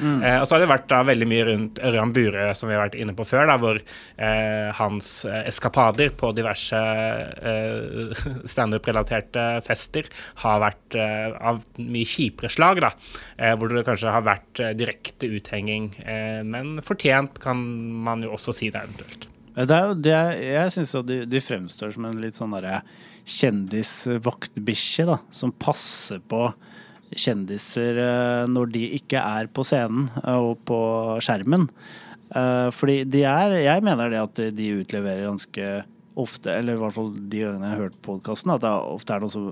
morsomt. 0.00 0.24
Eh, 0.24 0.38
og 0.40 0.46
så 0.46 0.54
har 0.56 0.62
det 0.62 0.70
vært 0.70 0.88
da 0.90 1.00
veldig 1.06 1.28
mye 1.28 1.46
rundt 1.48 1.80
Ørjan 1.90 2.12
Burøe, 2.16 2.54
som 2.56 2.70
vi 2.70 2.76
har 2.76 2.84
vært 2.84 2.98
inne 3.00 3.14
på 3.16 3.26
før, 3.28 3.46
da, 3.50 3.56
hvor 3.60 3.80
eh, 3.80 4.70
hans 4.78 5.12
eh, 5.28 5.42
eskapader 5.50 6.12
på 6.18 6.32
diverse 6.36 6.80
eh, 6.80 8.22
standup-relaterte 8.54 9.46
fester 9.66 10.08
har 10.44 10.62
vært 10.64 10.98
eh, 10.98 11.28
av 11.36 11.62
mye 11.80 12.08
kjipere 12.08 12.52
slag, 12.52 12.82
da. 12.84 12.94
Eh, 13.38 13.54
hvor 13.58 13.72
det 13.72 13.86
kanskje 13.88 14.14
har 14.14 14.26
vært 14.26 14.62
eh, 14.62 14.74
direkte 14.78 15.30
uthenging. 15.30 15.92
Eh, 16.04 16.40
men 16.46 16.78
fortjent 16.86 17.40
kan 17.42 17.60
man 18.04 18.24
jo 18.26 18.34
også 18.36 18.56
si 18.56 18.72
det, 18.72 18.84
eventuelt. 18.84 19.28
Det 19.60 19.76
er 19.76 19.88
jo 19.90 19.94
det 19.98 20.18
jeg 20.40 20.72
syns 20.72 20.92
de, 21.04 21.24
de 21.28 21.40
fremstår 21.42 21.90
som 21.92 22.06
en 22.06 22.20
litt 22.22 22.38
sånn 22.38 22.54
derre 22.54 22.80
kjendisvaktbikkje, 23.30 25.06
da. 25.10 25.18
Som 25.34 25.54
passer 25.54 26.20
på 26.30 26.48
kjendiser 27.10 27.98
eh, 27.98 28.44
når 28.50 28.70
de 28.74 28.84
ikke 29.00 29.22
er 29.22 29.50
på 29.50 29.64
scenen 29.66 30.08
eh, 30.22 30.36
og 30.38 30.60
på 30.68 30.80
skjermen. 31.24 31.68
Eh, 32.30 32.68
Fordi 32.74 33.02
de 33.10 33.24
er 33.26 33.56
Jeg 33.64 33.86
mener 33.86 34.12
det 34.12 34.22
at 34.22 34.42
de 34.56 34.74
utleverer 34.80 35.26
ganske 35.26 35.70
ofte, 36.20 36.52
eller 36.52 36.76
i 36.76 36.80
hvert 36.80 36.94
fall 36.96 37.12
de 37.32 37.44
gangene 37.44 37.68
jeg 37.68 37.76
har 37.76 37.86
hørt 37.86 38.02
podkasten, 38.04 38.52
at 38.52 38.64
det 38.64 38.70
ofte 38.70 39.14
er 39.14 39.22
det 39.22 39.30
som 39.32 39.46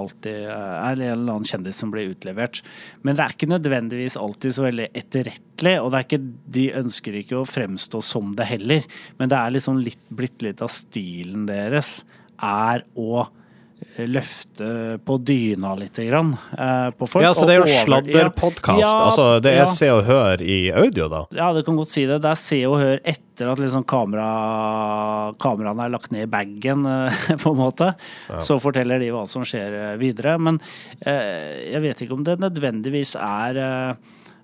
alltid 0.00 0.46
er 0.46 0.94
en 0.94 1.02
eller 1.02 1.34
annen 1.34 1.46
kjendis 1.46 1.80
som 1.82 1.90
blir 1.92 2.12
utlevert. 2.12 2.60
Men 3.02 3.16
det 3.18 3.24
er 3.24 3.34
ikke 3.34 3.50
nødvendigvis 3.50 4.16
alltid 4.18 4.54
så 4.54 4.64
veldig 4.68 4.86
etterrettelig, 4.96 5.74
og 5.82 5.90
det 5.90 5.98
er 5.98 6.06
ikke, 6.06 6.20
de 6.56 6.64
ønsker 6.80 7.18
ikke 7.20 7.40
å 7.40 7.48
fremstå 7.48 8.02
som 8.06 8.32
det 8.38 8.48
heller. 8.52 8.86
Men 9.18 9.32
det 9.32 9.38
er 9.38 9.54
liksom 9.56 9.80
litt, 9.82 10.02
blitt 10.14 10.46
litt 10.46 10.62
av 10.64 10.72
stilen 10.74 11.46
deres, 11.50 12.00
er 12.42 12.84
å 12.98 13.22
eh, 13.24 14.06
løfte 14.08 14.98
på 15.04 15.16
dyna 15.26 15.74
litt 15.78 15.98
grann 16.06 16.34
eh, 16.56 16.90
på 16.96 17.08
folk. 17.08 17.24
Ja, 17.24 17.32
så 17.36 17.48
det 17.48 17.56
er 17.56 17.62
jo 17.62 17.80
sladderpodkast. 17.86 18.82
Ja, 18.82 18.92
altså, 19.06 19.26
det 19.44 19.54
er 19.54 19.62
ja. 19.62 19.70
Se 19.72 19.90
og 19.94 20.04
Hør 20.08 20.44
i 20.44 20.60
audio, 20.72 21.08
da. 21.12 21.24
Ja, 21.36 21.50
det 21.56 21.64
kan 21.68 21.78
godt 21.80 21.92
si 21.92 22.06
det. 22.08 22.20
Det 22.24 22.30
er 22.32 22.40
Se 22.40 22.60
og 22.68 22.78
Hør 22.80 23.02
etter 23.02 23.50
at 23.52 23.60
liksom 23.62 23.84
kamera, 23.88 24.28
kameraene 25.40 25.86
er 25.86 25.94
lagt 25.96 26.14
ned 26.14 26.28
i 26.28 26.30
bagen, 26.30 26.86
eh, 26.88 27.20
på 27.42 27.54
en 27.54 27.60
måte. 27.60 27.92
Så 28.42 28.60
forteller 28.62 29.02
de 29.02 29.10
hva 29.14 29.26
som 29.30 29.44
skjer 29.46 29.98
videre. 30.00 30.38
Men 30.40 30.62
eh, 31.00 31.68
jeg 31.72 31.84
vet 31.88 32.06
ikke 32.06 32.18
om 32.18 32.24
det 32.26 32.40
nødvendigvis 32.42 33.16
er 33.20 33.64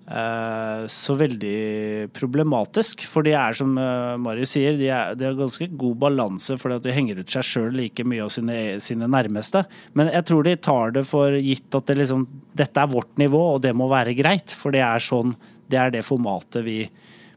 så 0.07 1.17
veldig 1.19 2.13
problematisk. 2.15 3.03
For 3.11 3.27
de 3.27 3.33
er, 3.35 3.57
som 3.59 3.73
eh, 3.81 4.15
Marius 4.23 4.55
sier, 4.55 4.77
de, 4.79 4.87
er, 4.95 5.17
de 5.19 5.27
har 5.27 5.39
ganske 5.39 5.67
god 5.75 5.97
balanse 6.05 6.55
fordi 6.61 6.79
at 6.79 6.87
de 6.87 6.95
henger 6.95 7.21
ut 7.23 7.35
seg 7.35 7.47
sjøl 7.49 7.75
like 7.75 8.07
mye 8.07 8.23
av 8.23 8.31
sine, 8.31 8.59
sine 8.83 9.11
nærmeste. 9.11 9.65
Men 9.99 10.13
jeg 10.15 10.29
tror 10.31 10.47
de 10.47 10.57
tar 10.63 10.95
det 10.95 11.07
for 11.09 11.35
gitt 11.35 11.75
at 11.75 11.91
det 11.91 11.99
liksom, 11.99 12.27
dette 12.57 12.83
er 12.83 12.93
vårt 12.93 13.19
nivå, 13.19 13.43
og 13.57 13.63
det 13.67 13.75
må 13.75 13.91
være 13.91 14.15
greit. 14.19 14.55
For 14.55 14.75
det 14.75 14.85
er 14.87 15.03
sånn, 15.03 15.35
det 15.67 15.83
er 15.83 15.97
det 15.97 16.07
formatet 16.07 16.63
vi 16.67 16.85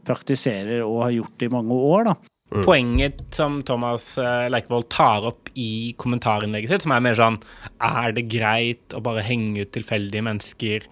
praktiserer 0.05 0.84
og 0.86 1.08
har 1.08 1.17
gjort 1.17 1.46
i 1.46 1.53
mange 1.53 1.82
år. 1.89 2.12
da. 2.12 2.20
Poenget 2.50 3.22
som 3.38 3.60
Thomas 3.62 4.15
Leikevold 4.17 4.53
Leikvoll 4.55 4.86
tar 4.89 5.25
opp 5.29 5.51
i 5.53 5.93
kommentarinnlegget 6.01 6.72
sitt, 6.74 6.86
som 6.88 6.96
er 6.96 7.03
mer 7.05 7.17
sånn 7.17 7.36
Er 7.77 8.15
det 8.17 8.24
greit 8.25 8.96
å 8.98 9.01
bare 9.05 9.22
henge 9.22 9.67
ut 9.67 9.74
tilfeldige 9.75 10.25
mennesker 10.25 10.88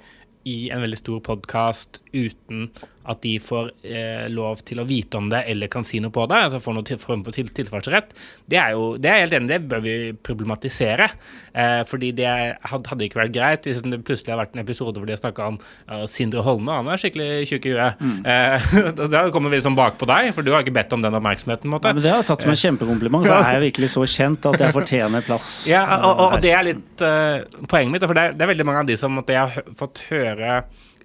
i 0.48 0.70
en 0.72 0.84
veldig 0.84 1.00
stor 1.02 1.24
podkast 1.28 2.02
uten 2.16 2.70
at 3.08 3.22
de 3.24 3.36
får 3.42 3.72
eh, 3.88 4.28
lov 4.34 4.62
til 4.68 4.82
å 4.82 4.88
vite 4.88 5.20
om 5.20 5.30
det 5.32 5.44
eller 5.52 5.72
kan 5.72 5.86
si 5.88 6.02
noe 6.04 6.14
på 6.14 6.26
det, 6.30 6.40
altså 6.48 6.62
får 6.64 6.78
noe 6.78 6.88
til, 6.88 7.00
form 7.02 7.24
for 7.26 7.36
til, 7.36 7.50
tilsvarsrett, 7.56 8.14
det 8.50 8.60
er 8.62 8.76
jo 8.76 8.90
det 9.02 9.12
er 9.12 9.24
helt 9.24 9.38
enig 9.38 9.52
det 9.52 9.62
bør 9.72 9.84
vi 9.84 9.96
problematisere. 10.28 11.10
Eh, 11.58 11.82
fordi 11.88 12.12
det 12.18 12.28
hadde 12.28 13.08
ikke 13.08 13.22
vært 13.22 13.36
greit 13.36 13.68
hvis 13.68 13.82
det 13.86 14.02
plutselig 14.06 14.34
har 14.34 14.42
vært 14.42 14.56
en 14.56 14.64
episode 14.64 15.00
hvor 15.00 15.08
de 15.08 15.16
har 15.16 15.22
snakka 15.22 15.48
om 15.54 15.60
uh, 15.60 16.04
Sindre 16.10 16.44
Holme, 16.46 16.74
han 16.74 16.90
er 16.92 17.02
skikkelig 17.02 17.48
tjukk 17.50 17.70
i 17.70 17.74
huet. 17.76 18.04
Eh, 18.28 18.68
da 19.14 19.24
kommer 19.34 19.52
vi 19.52 19.60
litt 19.60 19.68
sånn 19.68 19.78
bak 19.78 20.00
på 20.02 20.10
deg, 20.10 20.32
for 20.36 20.46
du 20.46 20.52
har 20.54 20.66
ikke 20.66 20.76
bedt 20.78 20.96
om 20.96 21.06
den 21.06 21.18
oppmerksomheten. 21.18 21.72
måte. 21.72 21.92
Ja, 21.92 21.98
men 21.98 22.06
det 22.06 22.14
har 22.14 22.22
jeg 22.24 22.30
tatt 22.32 22.46
som 22.46 22.54
en 22.54 22.62
kjempekompliment, 22.64 23.28
for 23.28 23.38
er 23.38 23.58
jeg 23.58 23.66
virkelig 23.70 23.94
så 23.96 24.06
kjent 24.18 24.50
at 24.52 24.66
jeg 24.66 24.76
fortjener 24.76 25.26
plass. 25.28 25.54
Ja, 25.78 25.84
og, 26.00 26.10
og, 26.10 26.36
og 26.38 26.44
det 26.44 26.52
er 26.56 26.64
litt 26.66 27.02
uh, 27.04 27.64
poenget 27.70 27.96
mitt. 27.96 28.06
For 28.08 28.18
det 28.18 28.24
er, 28.30 28.36
det 28.38 28.46
er 28.46 28.52
veldig 28.54 28.68
mange 28.68 28.84
av 28.84 28.90
de 28.90 28.96
som 29.00 29.14
måtte 29.14 29.36
jeg 29.36 29.56
har 29.56 29.74
fått 29.78 30.06
høre 30.12 30.62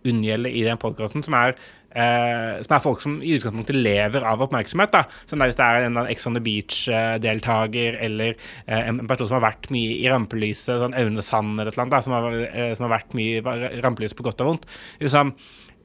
unngjelde 0.08 0.50
i 0.50 0.64
den 0.66 0.80
podkasten, 0.82 1.22
som 1.24 1.36
er 1.38 1.56
eh, 1.94 2.60
som 2.64 2.76
er 2.76 2.84
folk 2.84 3.02
som 3.04 3.16
i 3.22 3.34
utgangspunktet 3.36 3.78
lever 3.78 4.26
av 4.28 4.42
oppmerksomhet. 4.46 4.92
da 4.94 5.04
Som 5.28 5.44
Hvis 5.44 5.58
det 5.58 5.66
er 5.66 5.88
en 5.88 6.00
Ex 6.06 6.26
on 6.26 6.36
the 6.38 6.44
Beach-deltaker, 6.44 7.98
eller 8.00 8.36
eh, 8.66 8.88
en 8.88 9.02
person 9.06 9.28
som 9.28 9.38
har 9.40 9.48
vært 9.50 9.70
mye 9.74 9.98
i 10.00 10.08
rampelyset, 10.10 10.76
sånn 10.82 10.96
Aune 10.98 11.24
Sand 11.24 11.58
eller 11.58 11.72
et 11.72 11.76
eller 11.76 11.86
annet, 11.86 11.96
da, 11.96 12.04
som, 12.04 12.16
har, 12.16 12.38
eh, 12.48 12.72
som 12.78 12.88
har 12.88 12.96
vært 12.98 13.18
mye 13.18 13.42
i 13.42 13.82
rampelyset 13.84 14.18
på 14.18 14.26
godt 14.26 14.44
og 14.44 14.54
vondt. 14.54 14.70
Liksom, 15.02 15.34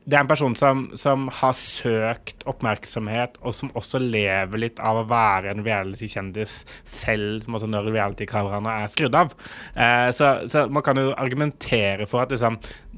det 0.07 0.15
er 0.15 0.23
en 0.23 0.29
person 0.29 0.53
som, 0.55 0.85
som 0.95 1.25
har 1.41 1.55
søkt 1.59 2.45
oppmerksomhet, 2.47 3.35
og 3.43 3.55
som 3.55 3.71
også 3.75 3.99
lever 3.99 4.61
litt 4.61 4.79
av 4.79 5.01
å 5.01 5.07
være 5.09 5.51
en 5.51 5.63
reality-kjendis 5.65 6.61
selv 6.87 7.49
måte, 7.51 7.67
når 7.67 7.89
reality-kameraene 7.91 8.77
er 8.85 8.93
skrudd 8.93 9.17
av. 9.19 9.35
Eh, 9.75 10.07
så, 10.15 10.31
så, 10.47 10.63
man 10.71 10.85
kan 10.85 11.01
jo 11.01 11.11
argumentere 11.19 12.07
for 12.07 12.23
at 12.23 12.31
liksom, 12.31 12.55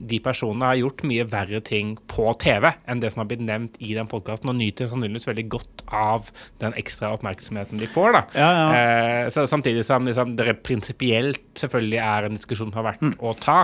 de 0.10 0.22
personene 0.22 0.70
har 0.70 0.82
gjort 0.84 1.02
mye 1.10 1.26
verre 1.32 1.64
ting 1.66 1.96
på 2.12 2.30
TV 2.42 2.70
enn 2.70 3.02
det 3.02 3.12
som 3.16 3.24
har 3.24 3.32
blitt 3.32 3.44
nevnt 3.48 3.82
i 3.82 3.96
den 3.98 4.10
podkasten, 4.12 4.54
og 4.54 4.60
nyter 4.62 4.92
sannsynligvis 4.92 5.32
veldig 5.32 5.48
godt 5.58 5.86
av 5.90 6.30
den 6.62 6.78
ekstra 6.78 7.16
oppmerksomheten 7.18 7.82
de 7.82 7.90
får. 7.90 8.22
Ja, 8.38 8.54
ja. 8.54 8.70
Eh, 8.70 9.34
så, 9.34 9.50
samtidig 9.50 9.88
som 9.88 10.06
liksom, 10.06 10.38
det 10.38 10.60
prinsipielt 10.62 11.42
selvfølgelig 11.58 12.02
er 12.06 12.30
en 12.30 12.38
diskusjon 12.38 12.70
som 12.70 12.84
har 12.84 12.92
vært 12.92 13.18
å 13.18 13.34
ta. 13.42 13.64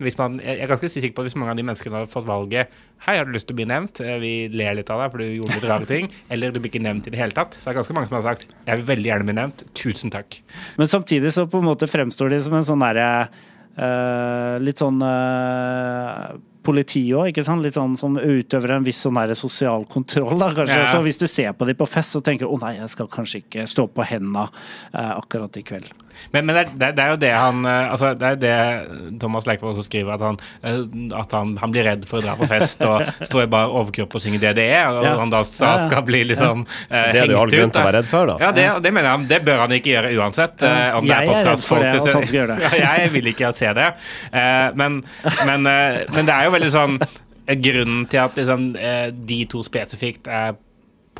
Hvis 0.00 0.16
man, 0.16 0.38
jeg 0.40 0.62
er 0.64 0.70
ganske 0.70 0.88
sikker 0.88 1.12
på 1.16 1.22
at 1.22 1.28
hvis 1.28 1.36
mange 1.36 1.52
av 1.52 1.58
de 1.60 1.64
menneskene 1.68 1.98
hadde 1.98 2.10
fått 2.12 2.28
valget 2.28 2.72
Hei, 3.04 3.18
har 3.18 3.28
du 3.28 3.34
lyst 3.34 3.48
til 3.50 3.56
å 3.56 3.60
bli 3.60 3.68
nevnt? 3.68 4.00
Eh, 4.00 4.16
Vi 4.22 4.32
ler 4.52 4.78
litt 4.78 4.92
av 4.92 5.02
deg, 5.02 5.12
for 5.12 5.22
du 5.22 5.28
gjorde 5.28 5.56
litt 5.58 5.68
rare 5.68 5.88
ting. 5.88 6.10
Eller 6.32 6.52
du 6.52 6.60
blir 6.60 6.72
ikke 6.72 6.82
nevnt 6.84 7.08
i 7.08 7.14
det 7.14 7.20
hele 7.20 7.36
tatt. 7.36 7.56
Så 7.56 7.68
det 7.68 7.74
er 7.74 7.80
ganske 7.80 7.96
mange 7.96 8.10
som 8.10 8.20
har 8.20 8.26
sagt 8.30 8.48
Jeg 8.66 8.80
vil 8.80 8.88
veldig 8.94 9.10
gjerne 9.12 9.28
bli 9.28 9.38
nevnt. 9.40 9.64
Tusen 9.76 10.12
takk. 10.12 10.40
Men 10.80 10.90
samtidig 10.90 11.32
så 11.36 11.46
på 11.50 11.60
en 11.60 11.68
måte 11.68 11.88
fremstår 11.90 12.32
de 12.32 12.42
som 12.44 12.56
en 12.56 12.68
sånn 12.68 12.84
derre 12.84 13.08
uh, 13.28 14.56
Litt 14.64 14.80
sånn 14.80 15.00
uh, 15.04 16.38
politi 16.66 17.02
òg, 17.16 17.30
ikke 17.30 17.44
sant? 17.46 17.64
Litt 17.64 17.76
sånn 17.76 17.96
som 18.00 18.16
utøver 18.18 18.76
en 18.76 18.86
viss 18.86 19.00
sånn 19.04 19.18
der 19.18 19.32
sosial 19.38 19.86
kontroll, 19.90 20.36
da, 20.40 20.50
kanskje. 20.56 20.78
Ja. 20.82 20.88
Så 20.92 21.00
hvis 21.04 21.20
du 21.20 21.26
ser 21.30 21.54
på 21.56 21.68
dem 21.68 21.78
på 21.78 21.88
fest, 21.88 22.14
så 22.16 22.22
tenker 22.24 22.46
du 22.46 22.54
å 22.54 22.60
nei, 22.62 22.76
jeg 22.78 22.92
skal 22.92 23.08
kanskje 23.12 23.42
ikke 23.44 23.66
stå 23.70 23.86
på 23.94 24.06
henda 24.06 24.48
eh, 24.92 25.12
akkurat 25.16 25.56
i 25.56 25.64
kveld. 25.66 25.88
Men, 26.32 26.46
men 26.46 26.54
det, 26.54 26.62
er, 26.62 26.72
det, 26.76 26.86
er- 26.88 26.96
det 26.98 27.06
jo 27.10 27.16
det 27.24 27.30
han 27.34 27.64
eh, 27.66 27.90
Altså, 27.90 28.10
det 28.20 28.28
er 28.28 28.38
det 28.40 29.18
Thomas 29.20 29.46
Leikvoll 29.48 29.72
også 29.74 29.84
skriver, 29.88 30.14
at 30.14 30.24
han, 30.24 30.38
eh, 30.62 30.80
at 31.18 31.32
han, 31.36 31.54
han 31.60 31.72
blir 31.74 31.86
redd 31.88 32.04
for 32.08 32.20
å 32.20 32.24
dra 32.26 32.34
på 32.38 32.48
fest 32.50 32.84
og 32.86 33.02
stå 33.28 33.42
i 33.44 33.48
bare 33.50 33.70
overkropp 33.80 34.14
og 34.18 34.22
synge 34.24 34.40
DDE, 34.42 34.68
og 34.90 35.00
Ja. 35.04 35.14
han 35.20 35.32
da, 35.32 35.40
da 35.42 35.70
Ja, 35.70 35.72
ja. 35.76 35.86
skal 35.88 36.04
bli 36.06 36.22
liksom 36.30 36.64
ut. 36.66 36.76
Det 36.90 37.00
er 37.00 37.12
det 37.14 37.34
jo 37.34 37.40
all 37.40 37.50
hengt 37.50 37.56
grunn 37.58 37.74
til 37.74 37.82
å 37.82 37.86
være 37.88 37.96
redd 38.00 38.10
for, 38.10 38.30
da. 38.32 38.36
Ja, 38.44 38.52
det, 38.56 38.66
det 38.84 38.92
mener 38.94 39.10
jeg. 39.14 39.28
Det 39.34 39.40
bør 39.48 39.64
han 39.64 39.76
ikke 39.78 39.92
gjøre 39.94 40.12
uansett. 40.20 40.62
Eh, 40.62 40.98
om 40.98 41.06
det 41.08 41.16
er 41.16 41.26
Jeg 41.30 41.34
er 41.40 41.50
redd 41.50 41.64
for 41.66 41.80
det, 41.84 41.90
og 41.96 42.08
at 42.08 42.14
han 42.20 42.26
skal 42.30 42.40
gjøre 42.40 42.56
det. 42.60 42.70
Ja, 42.84 42.92
jeg 43.04 43.12
vil 43.16 43.30
ikke 43.32 43.52
se 43.56 43.72
det. 43.76 43.88
Eh, 44.32 44.70
men, 44.80 45.00
men, 45.46 45.66
eh, 45.70 46.00
men 46.14 46.28
det 46.28 46.34
er 46.36 46.48
jo 46.48 46.54
veldig 46.56 46.70
sånn 46.74 46.98
eh, 47.02 47.56
Grunnen 47.60 48.04
til 48.10 48.20
at 48.22 48.36
liksom, 48.38 48.68
eh, 48.78 49.08
de 49.12 49.40
to 49.50 49.62
spesifikt 49.66 50.28
er 50.30 50.54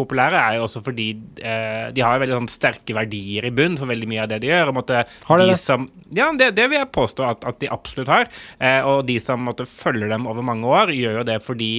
populære, 0.00 0.40
er 0.40 0.58
jo 0.58 0.66
også 0.66 0.82
fordi 0.84 1.08
eh, 1.44 1.88
de 1.94 2.02
har 2.04 2.16
jo 2.16 2.24
veldig 2.24 2.38
sånn 2.40 2.50
sterke 2.52 2.96
verdier 2.96 3.46
i 3.48 3.52
bunn 3.54 3.78
for 3.80 3.90
veldig 3.92 4.08
mye 4.10 4.24
av 4.24 4.32
det 4.32 4.40
de 4.42 4.50
gjør. 4.50 4.72
Og 4.72 4.78
måtte, 4.80 5.04
Har 5.28 5.40
de 5.42 5.46
de 5.46 5.54
det? 5.54 5.60
Som, 5.62 5.86
ja, 6.16 6.26
det, 6.40 6.50
det 6.58 6.66
vil 6.72 6.80
jeg 6.80 6.90
påstå 6.96 7.26
at, 7.30 7.46
at 7.52 7.60
de 7.62 7.70
absolutt 7.72 8.10
har. 8.10 8.28
Eh, 8.58 8.80
og 8.88 9.04
de 9.08 9.18
som 9.22 9.44
måtte, 9.46 9.68
følger 9.70 10.10
dem 10.12 10.26
over 10.30 10.42
mange 10.46 10.66
år, 10.68 10.92
gjør 10.96 11.20
jo 11.20 11.26
det 11.30 11.38
fordi 11.46 11.70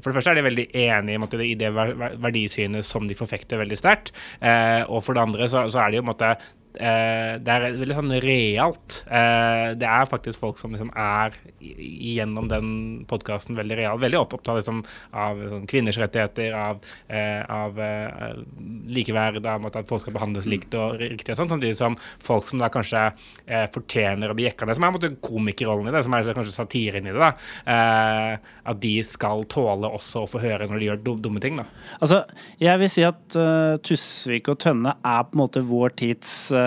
For 0.00 0.12
det 0.12 0.16
første 0.20 0.30
er 0.30 0.38
de 0.38 0.46
veldig 0.46 0.66
enige 0.86 1.18
måtte, 1.20 1.40
i 1.42 1.56
det 1.58 1.72
ver- 1.74 1.96
ver- 1.98 2.14
verdisynet 2.22 2.86
som 2.86 3.08
de 3.10 3.16
forfekter 3.18 3.58
veldig 3.60 3.76
sterkt. 3.80 4.12
Eh, 4.40 4.84
og 4.86 5.02
for 5.04 5.18
det 5.18 5.24
andre 5.26 5.48
så, 5.50 5.64
så 5.74 5.82
er 5.82 5.90
de 5.96 5.98
jo 6.00 6.14
eh, 6.24 6.36
det 6.74 7.50
er 7.50 7.64
veldig 7.66 7.96
sånn 7.96 8.14
realt. 8.22 9.00
Eh, 9.10 9.72
det 9.80 9.88
er 9.88 10.10
faktisk 10.10 10.40
folk 10.42 10.60
som 10.60 10.74
liksom 10.74 10.92
er 10.94 11.34
gjennom 11.60 12.48
den 12.50 12.68
podkasten 13.10 13.58
veldig 13.58 13.78
real, 13.80 14.00
veldig 14.00 14.20
opptatt 14.20 14.60
liksom, 14.60 14.82
av 15.16 15.40
sånn, 15.50 15.66
kvinners 15.70 15.98
rettigheter, 16.00 16.54
av, 16.56 16.80
eh, 17.08 17.42
av 17.50 17.80
eh, 17.84 18.38
likeverd, 18.90 19.44
av 19.46 19.66
at 19.68 19.80
folk 19.88 20.04
skal 20.04 20.16
behandles 20.16 20.48
likt 20.50 20.74
og 20.78 21.00
riktig 21.00 21.34
og 21.34 21.40
sånn, 21.42 21.52
samtidig 21.52 21.78
som 21.78 21.98
folk 22.22 22.48
som 22.48 22.62
da 22.62 22.70
kanskje 22.72 23.02
eh, 23.46 23.66
fortjener 23.74 24.32
å 24.32 24.38
bli 24.38 24.48
jekka 24.48 24.68
ned, 24.68 24.78
som 24.78 24.86
er 24.86 24.94
måte 24.94 25.12
komikerrollen 25.24 25.90
i 25.90 25.96
det, 25.96 26.04
som 26.06 26.16
er 26.16 26.32
kanskje 26.36 26.56
satiren 26.56 27.10
i 27.10 27.14
det, 27.14 27.20
da, 27.20 27.32
eh, 27.74 28.54
at 28.70 28.82
de 28.82 28.94
skal 29.06 29.44
tåle 29.50 29.90
også 29.90 30.24
å 30.24 30.30
få 30.30 30.42
høre 30.42 30.68
når 30.70 30.80
de 30.80 30.90
gjør 30.90 31.04
dumme 31.26 31.42
ting, 31.42 31.58
da. 31.60 31.66
Altså, 32.00 32.22
jeg 32.60 32.80
vil 32.80 32.92
si 32.92 33.04
at 33.06 33.36
uh, 33.38 33.76
Tusvik 33.84 34.48
og 34.52 34.58
Tønne 34.62 34.94
er 34.96 35.24
på 35.26 35.36
en 35.36 35.42
måte 35.42 35.62
vår 35.66 35.94
tids 35.98 36.32
eh, 36.56 36.59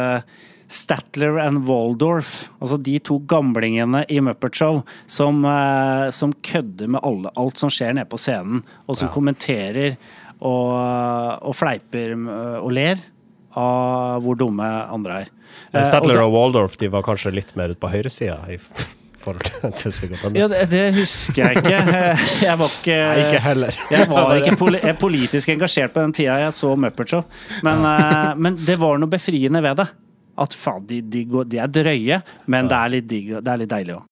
Statler 0.74 1.38
and 1.44 1.68
Waldorf. 1.68 2.50
Altså 2.62 2.80
de 2.82 2.98
to 3.04 3.20
gamlingene 3.30 4.04
i 4.10 4.20
Muppet 4.24 4.56
Show 4.58 4.82
som, 5.06 5.44
eh, 5.46 6.10
som 6.16 6.34
kødder 6.34 6.90
med 6.96 7.04
alle, 7.04 7.32
alt 7.38 7.62
som 7.62 7.70
skjer 7.74 7.94
nede 7.98 8.10
på 8.10 8.18
scenen, 8.18 8.64
og 8.88 8.98
som 8.98 9.12
kommenterer 9.14 9.98
og, 10.42 10.74
og 11.44 11.56
fleiper 11.56 12.16
eh, 12.16 12.58
og 12.60 12.72
ler 12.74 13.04
av 13.54 14.24
hvor 14.26 14.38
dumme 14.40 14.66
andre 14.66 15.24
er. 15.26 15.32
Eh, 15.74 15.84
Statler 15.86 16.18
og 16.18 16.24
da- 16.24 16.26
og 16.26 16.34
Waldorf 16.34 16.78
de 16.82 16.90
var 16.90 17.06
kanskje 17.06 17.36
litt 17.36 17.54
mer 17.60 17.70
ute 17.76 17.82
på 17.84 17.92
høyresida 17.94 18.40
forhold 19.24 19.48
til 19.48 19.74
Tusvik 19.80 20.15
ja, 20.36 20.48
det, 20.51 20.65
det 20.72 20.84
husker 20.98 21.42
jeg 21.44 21.63
ikke. 21.63 21.80
Jeg 22.48 22.60
var 22.60 22.72
ikke 22.77 22.98
Nei, 23.00 23.25
ikke 23.25 23.42
heller. 23.44 23.80
Jeg 23.94 24.10
var 24.12 24.36
ikke 24.38 24.56
poli 24.62 24.82
politisk 25.00 25.53
engasjert 25.56 25.96
på 25.96 26.03
den 26.03 26.15
tida 26.15 26.38
jeg 26.44 26.56
så 26.56 26.74
Muppet 26.80 27.13
Show, 27.13 27.25
men, 27.65 27.84
eh, 27.88 28.32
men 28.38 28.58
det 28.68 28.77
var 28.82 29.01
noe 29.01 29.12
befriende 29.12 29.63
ved 29.63 29.82
det. 29.82 29.89
At 30.44 30.56
faen, 30.58 30.86
de, 30.89 31.01
de, 31.01 31.25
de 31.46 31.60
er 31.62 31.70
drøye, 31.70 32.22
men 32.50 32.72
det 32.72 32.80
er 32.80 32.96
litt, 32.96 33.10
digg, 33.10 33.36
det 33.38 33.53
er 33.53 33.62
litt 33.62 33.74
deilig 33.74 34.00
òg. 34.00 34.08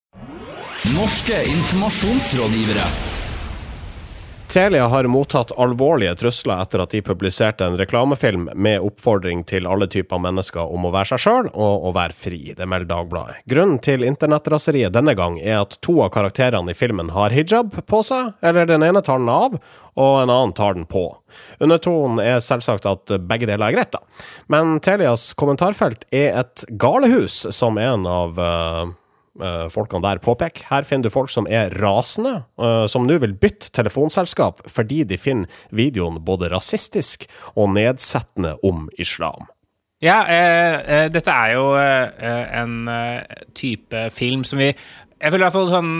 Norske 0.96 1.41
informasjonsrådgivere. 1.56 3.11
Telia 4.51 4.88
har 4.88 5.03
mottatt 5.03 5.51
alvorlige 5.55 6.15
trusler 6.15 6.60
etter 6.60 6.81
at 6.84 6.91
de 6.91 7.00
publiserte 7.01 7.63
en 7.63 7.77
reklamefilm 7.79 8.50
med 8.60 8.84
oppfordring 8.84 9.46
til 9.48 9.63
alle 9.63 9.88
typer 9.88 10.20
mennesker 10.20 10.74
om 10.75 10.89
å 10.89 10.91
være 10.91 11.13
seg 11.13 11.22
sjøl 11.24 11.48
og 11.53 11.86
å 11.88 11.93
være 11.96 12.17
fri. 12.17 12.41
Det 12.58 12.67
melder 12.67 12.89
Dagbladet. 12.89 13.38
Grunnen 13.48 13.79
til 13.79 14.03
internettraseriet 14.03 14.91
denne 14.91 15.15
gang 15.15 15.39
er 15.39 15.62
at 15.62 15.79
to 15.79 16.01
av 16.03 16.12
karakterene 16.12 16.75
i 16.75 16.75
filmen 16.75 17.13
har 17.15 17.31
hijab 17.31 17.79
på 17.88 18.03
seg, 18.03 18.34
eller 18.43 18.67
den 18.67 18.84
ene 18.84 19.00
tar 19.00 19.24
den 19.24 19.31
av, 19.31 19.55
og 19.96 20.13
en 20.20 20.27
annen 20.27 20.55
tar 20.60 20.75
den 20.75 20.84
på. 20.84 21.05
Undertonen 21.63 22.20
er 22.20 22.43
selvsagt 22.43 22.89
at 22.91 23.15
begge 23.31 23.48
deler 23.48 23.70
er 23.72 23.79
greit, 23.79 23.96
da. 23.96 24.03
Men 24.51 24.81
Telias 24.84 25.29
kommentarfelt 25.39 26.03
er 26.12 26.41
et 26.43 26.67
galehus, 26.75 27.46
som 27.55 27.79
en 27.79 28.03
av 28.03 28.36
eh, 28.36 28.91
folkene 29.72 30.04
der 30.04 30.20
påpeker. 30.24 30.66
Her 30.68 30.84
finner 30.88 31.08
du 31.08 31.14
folk 31.14 31.32
som 31.32 31.48
er 31.48 31.72
rasende, 31.80 32.44
eh, 32.60 32.86
som 32.92 33.08
nå 33.08 33.16
vil 33.24 33.38
bytte 33.40 33.72
telefonselskap 33.72 34.66
fordi 34.68 35.04
de 35.08 35.18
finner 35.18 35.64
videoen 35.72 36.20
både 36.26 36.52
rasistisk 36.52 37.28
og 37.56 37.72
nedsettende 37.78 38.58
om 38.68 38.90
islam. 39.00 39.48
Ja, 40.02 40.24
eh, 40.26 40.76
eh, 40.82 41.08
dette 41.14 41.30
er 41.30 41.54
jo 41.54 41.66
eh, 41.78 42.44
en 42.58 42.88
eh, 42.90 43.42
type 43.54 44.08
film 44.16 44.44
som 44.44 44.58
vi 44.58 44.72
Jeg 44.74 45.30
føler 45.30 45.44
i 45.44 45.46
hvert 45.46 45.54
fall 45.54 45.70
sånn 45.70 45.92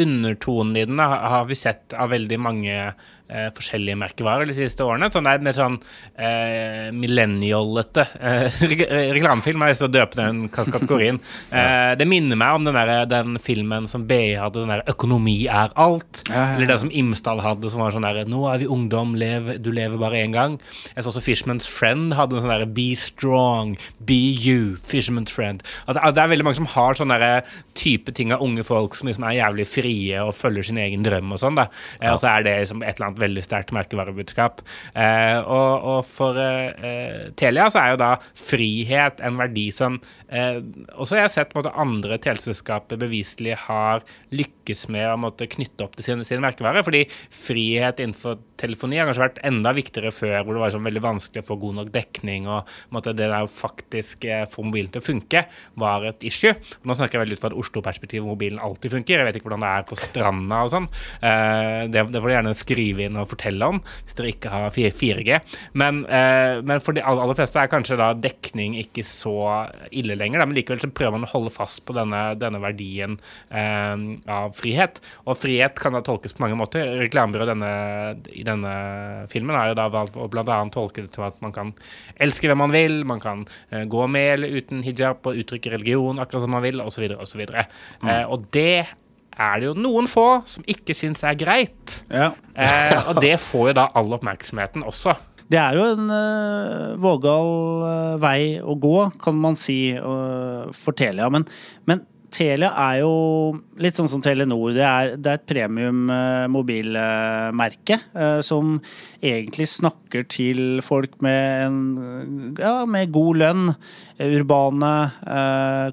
undertonen 0.00 0.78
i 0.80 0.86
den 0.88 1.02
har 1.04 1.44
vi 1.44 1.58
sett 1.58 1.92
av 1.92 2.14
veldig 2.14 2.38
mange 2.40 2.76
eh, 3.30 3.48
forskjellige 3.56 3.96
merkevarer 4.00 4.46
de 4.50 4.54
siste 4.58 4.84
årene. 4.84 5.08
Sånn 5.14 5.24
det 5.28 5.32
er 5.38 5.44
mer 5.46 5.56
sånn 5.56 5.78
eh, 6.18 6.90
millennialete 6.96 8.04
eh, 8.20 8.60
re- 8.70 8.88
reklamefilm. 9.14 9.60
Jeg 9.62 9.68
har 9.68 9.74
lyst 9.74 9.84
til 9.84 9.90
å 9.90 9.94
døpe 9.94 10.18
den 10.20 10.42
kat- 10.52 10.72
kategorien. 10.74 11.20
Eh, 11.50 11.94
det 11.98 12.06
minner 12.08 12.38
meg 12.38 12.54
om 12.56 12.64
den, 12.66 12.76
der, 12.76 13.04
den 13.10 13.34
filmen 13.42 13.86
som 13.90 14.04
BI 14.08 14.34
hadde, 14.38 14.60
den 14.62 14.70
der 14.70 14.82
'Økonomi 14.88 15.46
er 15.50 15.72
alt'. 15.76 16.22
Eller 16.30 16.66
den 16.70 16.78
som 16.78 16.90
Imsdal 16.94 17.40
hadde, 17.42 17.70
som 17.72 17.80
var 17.82 17.90
sånn 17.94 18.06
der 18.06 18.24
'Nå 18.28 18.44
er 18.52 18.58
vi 18.62 18.68
ungdom, 18.70 19.14
lev, 19.18 19.58
du 19.62 19.70
lever 19.74 19.98
bare 19.98 20.20
én 20.22 20.32
gang'. 20.32 20.58
Jeg 20.94 21.04
så 21.04 21.10
også 21.10 21.20
Fishman's 21.24 21.66
Friend 21.68 22.14
hadde 22.14 22.36
en 22.36 22.42
sånn 22.44 22.52
derre 22.54 22.66
'Be 22.70 22.94
strong, 22.96 23.76
be 24.04 24.14
you', 24.14 24.76
Fishman's 24.78 25.30
Friend. 25.34 25.62
Altså, 25.88 26.00
det, 26.14 26.22
er 26.22 26.28
veldig 26.32 26.44
mange 26.46 26.60
som 26.60 26.66
har 26.70 26.94
sånne 26.94 27.42
type 27.74 28.14
ting 28.14 28.32
av 28.32 28.42
unge 28.42 28.64
folk 28.64 28.94
som 28.94 29.08
liksom 29.10 29.24
er 29.26 29.38
jævlig 29.40 29.66
frie 29.66 30.22
og 30.22 30.34
følger 30.38 30.62
sin 30.70 30.78
egen 30.78 31.02
drøm 31.06 31.32
og 31.34 31.38
sånn, 31.42 31.56
da. 31.58 31.66
Eh, 32.00 32.10
Og 32.12 32.18
så 32.22 32.28
er 32.38 32.42
det 32.46 32.56
liksom 32.60 32.82
et 32.86 32.96
eller 33.00 33.10
annet 33.10 33.19
veldig 33.20 33.44
sterkt 33.44 33.74
merkevarebudskap. 33.76 34.62
Eh, 34.94 35.38
og, 35.40 35.86
og 35.94 36.00
for 36.08 36.38
eh, 36.40 36.84
eh, 36.90 37.26
Telia 37.38 37.68
så 37.72 37.82
er 37.82 37.94
jo 37.94 38.00
da 38.02 38.12
frihet 38.38 39.22
en 39.26 39.38
verdi 39.40 39.68
som 39.74 39.98
eh, 40.28 40.60
også 40.96 41.18
jeg 41.18 41.26
har 41.26 41.34
sett 41.34 41.56
måte, 41.56 41.72
andre 41.74 42.18
teleselskaper 42.22 43.00
beviselig 43.00 43.56
har 43.66 44.04
lykkes 44.34 44.86
med 44.92 45.08
å 45.10 45.18
måtte 45.20 45.48
knytte 45.50 45.86
opp 45.86 45.96
til 45.98 46.06
sine, 46.06 46.26
sine 46.26 46.44
merkevarer. 46.44 46.84
Fordi 46.86 47.04
frihet 47.10 48.02
innenfor 48.02 48.38
telefoni 48.60 49.00
har 49.00 49.08
kanskje 49.08 49.24
vært 49.24 49.40
enda 49.46 49.72
viktigere 49.76 50.12
før, 50.14 50.36
hvor 50.44 50.56
det 50.56 50.64
var 50.64 50.74
sånn 50.74 50.86
veldig 50.86 51.04
vanskelig 51.04 51.44
å 51.44 51.48
få 51.50 51.58
god 51.62 51.78
nok 51.80 51.92
dekning, 51.94 52.48
og 52.50 52.68
på 52.68 52.96
måte, 52.96 53.14
det 53.16 53.30
der 53.30 53.48
faktisk 53.50 54.26
eh, 54.28 54.46
få 54.50 54.64
mobilen 54.66 54.92
til 54.92 55.02
å 55.02 55.06
funke, 55.06 55.44
var 55.80 56.06
et 56.08 56.26
issue. 56.28 56.54
Nå 56.84 56.96
snakker 56.96 57.18
jeg 57.18 57.26
veldig 57.26 57.38
ut 57.38 57.42
fra 57.42 57.52
et 57.52 57.58
Oslo-perspektiv 57.60 58.26
mobilen 58.26 58.60
alltid 58.62 58.94
funker. 58.96 59.20
Jeg 59.20 59.28
vet 59.28 59.40
ikke 59.40 59.50
hvordan 59.50 59.64
det 59.64 59.72
er 59.72 59.88
på 59.88 59.98
stranda 60.00 60.62
og 60.66 60.72
sånn. 60.74 60.88
Eh, 61.20 61.88
det, 61.90 62.06
det 62.10 62.20
får 62.20 62.30
du 62.30 62.36
gjerne 62.36 62.56
skrive 62.58 63.06
inn 63.06 63.09
og 63.18 63.30
fortelle 63.32 63.70
om 63.74 63.80
hvis 63.80 64.16
dere 64.18 64.32
ikke 64.34 64.52
har 64.52 64.74
4G. 64.74 65.40
Men, 65.80 66.04
eh, 66.06 66.60
men 66.66 66.82
for 66.84 66.96
de 66.96 67.04
aller, 67.04 67.36
fleste 67.38 67.62
er 67.62 67.70
kanskje 67.72 67.98
da 68.00 68.12
dekning 68.14 68.76
ikke 68.80 69.04
så 69.06 69.34
ille 69.90 70.16
lenger, 70.18 70.42
da, 70.42 70.48
men 70.48 70.58
likevel 70.58 70.82
så 70.82 70.90
prøver 70.94 71.18
man 71.18 71.28
å 71.28 71.32
holde 71.32 71.54
fast 71.54 71.84
på 71.88 71.96
denne, 71.96 72.22
denne 72.40 72.62
verdien 72.62 73.18
eh, 73.50 73.96
av 74.30 74.54
frihet. 74.58 75.00
Og 75.26 75.38
frihet 75.40 75.80
kan 75.80 75.96
da 75.96 76.04
tolkes 76.06 76.36
på 76.36 76.44
mange 76.44 76.58
måter. 76.60 76.94
Reklamebyrået 77.00 77.50
i 78.36 78.44
denne 78.46 78.74
filmen 79.30 79.56
har 79.56 79.70
jo 79.70 79.78
da 79.78 79.88
valgt 79.92 80.18
å 80.18 80.28
annet 80.30 80.74
tolke 80.74 81.04
det 81.04 81.12
til 81.14 81.26
at 81.26 81.38
man 81.44 81.54
kan 81.54 81.72
elske 82.22 82.48
hvem 82.50 82.60
man 82.64 82.74
vil, 82.74 83.02
man 83.08 83.22
kan 83.22 83.44
eh, 83.70 83.84
gå 83.90 84.06
med 84.10 84.34
eller 84.36 84.56
uten 84.60 84.84
hijab 84.86 85.26
og 85.26 85.38
uttrykke 85.42 85.74
religion 85.74 86.20
akkurat 86.22 86.44
som 86.44 86.54
man 86.54 86.64
vil, 86.64 86.82
osv., 86.84 87.06
osv. 87.20 87.44
Eh, 87.50 88.24
og 88.26 88.48
det 88.54 88.86
er 89.40 89.60
det 89.60 89.68
jo 89.70 89.74
noen 89.78 90.08
få 90.10 90.42
som 90.48 90.66
ikke 90.68 90.96
syns 90.96 91.24
er 91.26 91.38
greit. 91.38 92.00
Ja. 92.10 92.32
Eh, 92.54 92.96
og 93.08 93.20
det 93.22 93.36
får 93.42 93.70
jo 93.70 93.76
da 93.80 93.88
all 93.96 94.16
oppmerksomheten 94.16 94.84
også. 94.86 95.16
Det 95.50 95.58
er 95.58 95.74
jo 95.74 95.86
en 95.96 96.10
uh, 96.14 96.94
vågal 97.02 97.48
uh, 97.82 98.18
vei 98.22 98.60
å 98.62 98.76
gå, 98.78 98.96
kan 99.22 99.34
man 99.34 99.58
si, 99.58 99.96
uh, 99.98 100.68
for 100.76 100.94
Telia. 100.94 101.26
Men, 101.32 101.46
men 101.90 102.04
Telia 102.30 102.70
er 102.78 103.00
jo 103.02 103.14
litt 103.80 103.96
sånn 103.98 104.08
som 104.12 104.22
Telenor. 104.24 104.74
Det 104.76 104.84
er, 104.86 105.14
det 105.16 105.32
er 105.32 105.40
et 105.40 105.46
premium 105.48 106.06
uh, 106.12 106.46
mobilmerke 106.52 107.98
som 108.44 108.76
egentlig 109.20 109.66
snakker 109.70 110.24
til 110.30 110.80
folk 110.84 111.16
med, 111.24 111.66
en, 111.66 112.54
ja, 112.60 112.84
med 112.88 113.10
god 113.14 113.40
lønn. 113.40 113.74
Urbane, 114.20 114.88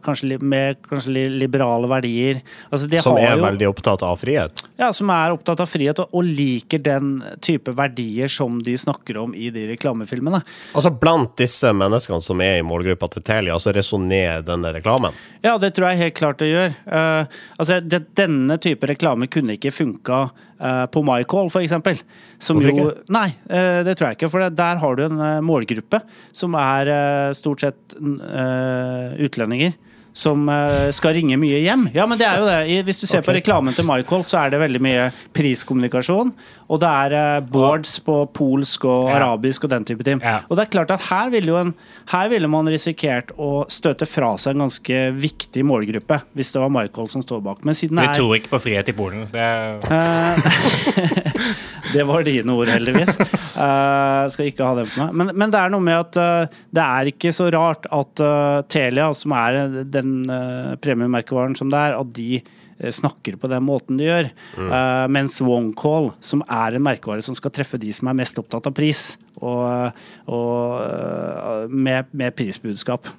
kanskje, 0.03 0.36
med 0.44 0.82
kanskje 0.84 1.13
li, 1.15 1.22
liberale 1.39 1.88
verdier. 1.88 2.41
Altså, 2.67 2.89
de 2.91 3.00
Som 3.00 3.15
er 3.22 3.38
jo- 3.38 3.46
veldig 3.46 3.70
opptatt 3.70 4.03
av 4.03 4.17
frihet. 4.20 4.63
ja, 4.77 4.91
som 4.91 5.10
er 5.10 5.32
opptatt 5.32 5.62
av 5.63 5.70
frihet 5.72 6.00
og, 6.03 6.10
og 6.12 6.25
liker 6.27 6.82
den 6.84 7.24
type 7.39 7.72
verdier 7.72 8.27
som 8.27 8.60
de 8.63 8.75
snakker 8.77 9.17
om 9.22 9.34
i 9.34 9.50
de 9.50 9.67
reklamefilmene. 9.72 10.41
Altså 10.75 10.91
Blant 10.91 11.38
disse 11.39 11.72
menneskene 11.72 12.22
som 12.22 12.41
er 12.44 12.60
i 12.60 12.65
målgruppa 12.67 13.08
til 13.13 13.24
Telia, 13.24 13.56
så 13.63 13.72
resonnerer 13.75 14.44
denne 14.44 14.74
reklamen. 14.75 15.15
Ja, 15.46 15.56
det 15.58 15.74
tror 15.77 15.91
jeg 15.91 16.01
helt 16.03 16.17
klart 16.20 16.39
det 16.44 16.51
gjør. 16.51 16.75
Eh, 16.86 17.25
altså, 17.58 17.76
det, 17.86 18.01
denne 18.17 18.57
type 18.62 18.88
reklame 18.89 19.29
kunne 19.31 19.57
ikke 19.57 19.74
funka 19.74 20.19
uh, 20.29 20.86
på 20.91 21.03
MyCall. 21.05 21.51
Som 21.51 22.60
Hvorfor 22.60 22.81
jo, 22.81 22.88
Nei, 23.13 23.29
uh, 23.51 23.81
det 23.88 23.98
tror 23.98 24.10
jeg 24.10 24.19
ikke. 24.19 24.31
For 24.34 24.46
det, 24.46 24.55
der 24.60 24.81
har 24.81 24.98
du 24.98 25.03
en 25.07 25.22
eh, 25.24 25.43
målgruppe 25.46 26.01
som 26.36 26.55
er 26.60 26.89
stort 27.38 27.63
sett 27.63 27.98
utlendinger. 27.98 29.75
Som 30.17 30.47
eh, 30.50 30.89
skal 30.97 31.13
ringe 31.17 31.38
mye 31.38 31.59
hjem. 31.62 31.88
Ja, 31.93 32.07
men 32.09 32.17
det 32.17 32.25
er 32.25 32.39
jo 32.41 32.47
det. 32.50 32.83
Hvis 32.88 32.97
du 33.03 33.05
ser 33.05 33.21
på 33.21 33.36
reklamen 33.38 33.75
til 33.77 33.86
Michael, 33.86 34.24
så 34.25 34.39
er 34.41 34.53
det 34.55 34.62
veldig 34.63 34.81
mye 34.81 35.03
priskommunikasjon. 35.38 36.31
Og 36.67 36.81
det 36.81 36.89
er 37.03 37.13
eh, 37.19 37.43
boards 37.53 38.00
på 38.03 38.15
polsk 38.36 38.88
og 38.89 39.12
Ja. 39.12 39.19
arabisk 39.19 39.67
og 39.67 39.71
den 39.75 39.86
type 39.88 40.03
ting. 40.07 40.19
Ja. 40.25 40.39
Og 40.50 40.57
det 40.57 40.65
er 40.65 40.71
klart 40.74 40.91
at 40.95 41.05
her 41.12 41.29
ville, 41.33 41.53
jo 41.53 41.59
en, 41.62 41.74
her 42.12 42.31
ville 42.33 42.50
man 42.50 42.67
risikert 42.74 43.29
å 43.38 43.67
støte 43.71 44.07
fra 44.09 44.33
seg 44.41 44.55
en 44.57 44.65
ganske 44.65 45.03
viktig 45.21 45.63
målgruppe, 45.69 46.19
hvis 46.36 46.51
det 46.55 46.63
var 46.65 46.74
Michael 46.74 47.07
som 47.13 47.21
står 47.24 47.43
bak. 47.45 47.62
Men 47.67 47.77
siden 47.77 48.01
Vi 48.01 48.09
er 48.09 48.17
tror 48.17 48.36
ikke 48.39 48.55
på 48.57 48.63
frihet 48.65 48.89
i 48.89 48.97
Polen. 48.97 49.27
Det, 49.31 49.47
Eh, 49.88 50.38
Det 51.93 52.03
var 52.03 52.24
dine 52.27 52.51
ord, 52.51 52.67
heldigvis. 52.67 53.15
Uh, 53.55 54.27
skal 54.33 54.50
ikke 54.50 54.65
ha 54.67 54.74
det 54.75 54.88
på 54.91 55.00
meg. 55.05 55.13
Men, 55.21 55.31
men 55.39 55.53
det 55.53 55.59
er 55.62 55.71
noe 55.71 55.83
med 55.83 55.95
at 55.95 56.17
uh, 56.19 56.57
det 56.75 56.83
er 56.83 57.12
ikke 57.13 57.31
så 57.36 57.47
rart 57.53 57.88
at 57.95 58.24
uh, 58.24 58.59
Telia, 58.71 59.07
som 59.15 59.31
er 59.38 59.59
den 59.88 60.07
uh, 60.30 60.78
premiemerkevaren 60.84 61.58
som 61.58 61.70
det 61.74 61.82
er, 61.82 61.98
at 61.98 62.16
de 62.16 62.40
eh, 62.40 62.92
snakker 62.94 63.38
på 63.42 63.50
den 63.52 63.66
måten 63.68 64.00
de 64.00 64.08
gjør. 64.08 64.32
Eh, 64.58 65.06
mens 65.14 65.40
OneCall, 65.44 66.12
som 66.24 66.44
er 66.48 66.78
en 66.78 66.86
merkevare 66.88 67.26
som 67.26 67.38
skal 67.38 67.54
treffe 67.56 67.80
de 67.82 67.94
som 67.96 68.10
er 68.12 68.20
mest 68.20 68.40
opptatt 68.42 68.70
av 68.70 68.76
pris, 68.78 69.16
og, 69.42 69.96
og 70.32 70.84
eh, 70.84 71.64
med, 71.72 72.12
med 72.18 72.36
prisbudskap. 72.38 73.10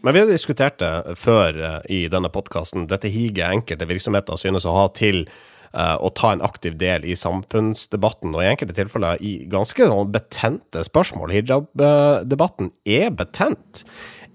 Men 0.00 0.14
vi 0.16 0.20
har 0.22 0.30
diskutert 0.30 0.80
det 0.80 1.16
før 1.20 1.56
eh, 1.60 1.78
i 1.92 2.00
denne 2.12 2.30
podkasten. 2.32 2.88
Dette 2.88 3.10
higet 3.12 3.50
enkelte 3.50 3.88
virksomheter 3.88 4.38
synes 4.40 4.64
å 4.64 4.76
ha 4.78 4.86
til 4.96 5.26
eh, 5.26 5.96
å 6.00 6.08
ta 6.16 6.32
en 6.32 6.44
aktiv 6.44 6.78
del 6.80 7.04
i 7.04 7.16
samfunnsdebatten, 7.18 8.32
og 8.32 8.44
i 8.44 8.48
enkelte 8.54 8.78
tilfeller 8.78 9.20
i 9.20 9.34
ganske 9.50 9.90
sånn 9.90 10.14
betente 10.14 10.84
spørsmål. 10.88 11.34
Hijab-debatten 11.36 12.72
er 12.88 13.12
betent. 13.12 13.84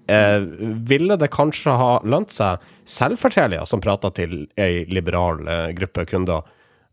Eh, 0.07 0.39
ville 0.85 1.17
det 1.17 1.31
kanskje 1.33 1.73
ha 1.79 1.91
lønt 2.05 2.33
seg, 2.33 2.61
selv 2.85 3.17
som 3.65 3.81
prater 3.81 4.13
til 4.13 4.35
ei 4.61 4.83
liberal 4.91 5.41
eh, 5.49 5.71
gruppe 5.77 6.05
kunder, 6.09 6.45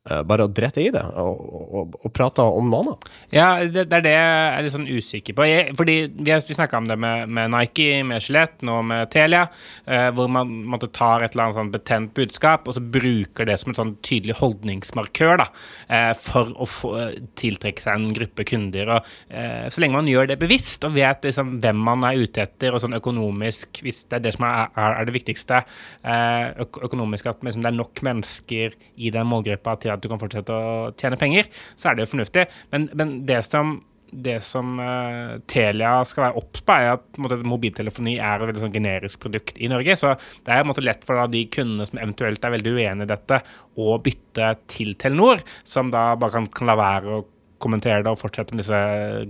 bare 0.03 0.49
å 0.49 0.51
drette 0.51 0.83
i 0.83 0.89
det 0.91 1.03
og, 1.23 1.43
og, 1.63 1.93
og 2.03 2.11
prate 2.15 2.43
om 2.43 2.67
noe 2.67 2.81
annet? 2.83 3.05
ja, 3.31 3.47
det, 3.63 3.85
det 3.87 4.01
er 4.01 4.03
det 4.03 4.15
jeg 4.15 4.33
er 4.43 4.65
litt 4.65 4.75
sånn 4.75 4.89
usikker 4.91 5.37
på. 5.39 5.45
Jeg, 5.47 5.77
fordi 5.79 5.97
Vi, 6.11 6.33
vi 6.49 6.57
snakka 6.57 6.81
om 6.81 6.89
det 6.91 6.97
med, 6.99 7.31
med 7.31 7.53
Nike, 7.55 8.03
med 8.07 8.25
Skjelett, 8.25 8.57
nå 8.67 8.81
med 8.87 9.13
Telia, 9.15 9.45
eh, 9.87 10.09
hvor 10.17 10.31
man 10.33 10.51
måtte 10.73 10.91
tar 10.91 11.23
et 11.23 11.37
eller 11.37 11.47
annet 11.47 11.59
sånn 11.61 11.71
betent 11.75 12.15
budskap 12.19 12.67
og 12.67 12.77
så 12.77 12.83
bruker 12.83 13.47
det 13.49 13.57
som 13.61 13.73
en 13.73 13.79
sånn 13.79 13.93
tydelig 14.05 14.37
holdningsmarkør 14.41 15.39
da, 15.45 15.47
eh, 15.87 16.11
for 16.19 16.51
å 16.59 16.69
få, 16.69 16.93
tiltrekke 17.39 17.83
seg 17.85 17.95
en 17.95 18.17
gruppe 18.17 18.47
kunder. 18.49 18.97
og 18.97 19.13
eh, 19.31 19.69
Så 19.73 19.83
lenge 19.83 20.01
man 20.01 20.11
gjør 20.11 20.33
det 20.33 20.38
bevisst 20.43 20.85
og 20.88 20.97
vet 20.97 21.29
liksom 21.29 21.57
hvem 21.62 21.83
man 21.91 22.07
er 22.09 22.21
ute 22.23 22.45
etter, 22.45 22.75
og 22.75 22.83
sånn 22.83 22.99
økonomisk, 22.99 23.83
hvis 23.87 24.05
det 24.09 24.19
er 24.19 24.27
det 24.27 24.35
som 24.37 24.49
er, 24.49 24.73
er, 24.75 24.99
er 24.99 25.09
det 25.09 25.17
viktigste, 25.17 25.62
eh, 26.03 26.67
økonomisk 26.88 27.31
at 27.31 27.47
liksom, 27.47 27.65
det 27.65 27.73
er 27.73 27.79
nok 27.79 28.05
mennesker 28.07 28.77
i 28.97 29.15
den 29.15 29.31
målgruppa 29.31 29.77
til 29.83 29.91
at 29.96 30.02
du 30.02 30.11
kan 30.11 30.20
fortsette 30.20 30.52
å 30.52 30.90
tjene 30.98 31.20
penger, 31.20 31.48
så 31.76 31.90
er 31.90 31.96
det 31.98 32.07
jo 32.07 32.12
fornuftig. 32.16 32.46
Men, 32.74 32.90
men 32.98 33.16
det 33.28 33.42
som 33.48 33.81
det 34.12 34.42
som 34.44 34.74
uh, 34.76 35.38
Telia 35.48 35.94
skal 36.05 36.26
være 36.26 36.37
obs 36.37 36.61
på, 36.61 36.74
er 36.76 36.98
at 36.98 37.16
måte, 37.16 37.38
mobiltelefoni 37.48 38.18
er 38.20 38.42
et 38.42 38.50
veldig 38.50 38.61
sånn 38.61 38.74
generisk 38.74 39.22
produkt 39.22 39.57
i 39.57 39.70
Norge. 39.72 39.94
Så 39.96 40.11
det 40.44 40.52
er 40.52 40.66
måte 40.68 40.85
lett 40.85 41.07
for 41.09 41.16
da, 41.16 41.24
de 41.33 41.46
kundene 41.48 41.87
som 41.88 41.96
eventuelt 41.96 42.44
er 42.44 42.52
veldig 42.52 42.74
uenig 42.76 43.07
i 43.07 43.09
dette, 43.09 43.38
å 43.81 43.94
bytte 44.05 44.50
til 44.68 44.92
Telenor, 45.00 45.40
som 45.64 45.88
da 45.94 46.11
bare 46.20 46.37
kan, 46.37 46.50
kan 46.52 46.68
la 46.68 46.76
være 46.76 47.14
å 47.16 47.22
kommentere 47.62 48.05
det 48.05 48.12
og 48.12 48.20
fortsette 48.20 48.52
med 48.52 48.66
disse 48.66 48.83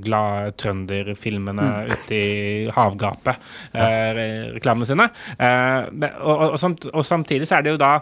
glade 0.02 0.56
trønderfilmene 0.58 1.68
ute 1.92 2.18
i 2.18 2.66
havgapet, 2.74 3.50
eh, 3.76 4.06
re- 4.18 4.52
reklamene 4.56 4.88
sine. 4.88 5.06
Eh, 5.36 6.10
og, 6.24 6.56
og, 6.56 6.88
og 6.90 7.06
samtidig 7.06 7.46
så 7.46 7.60
er 7.60 7.68
det 7.68 7.76
jo 7.76 7.82
da 7.86 8.00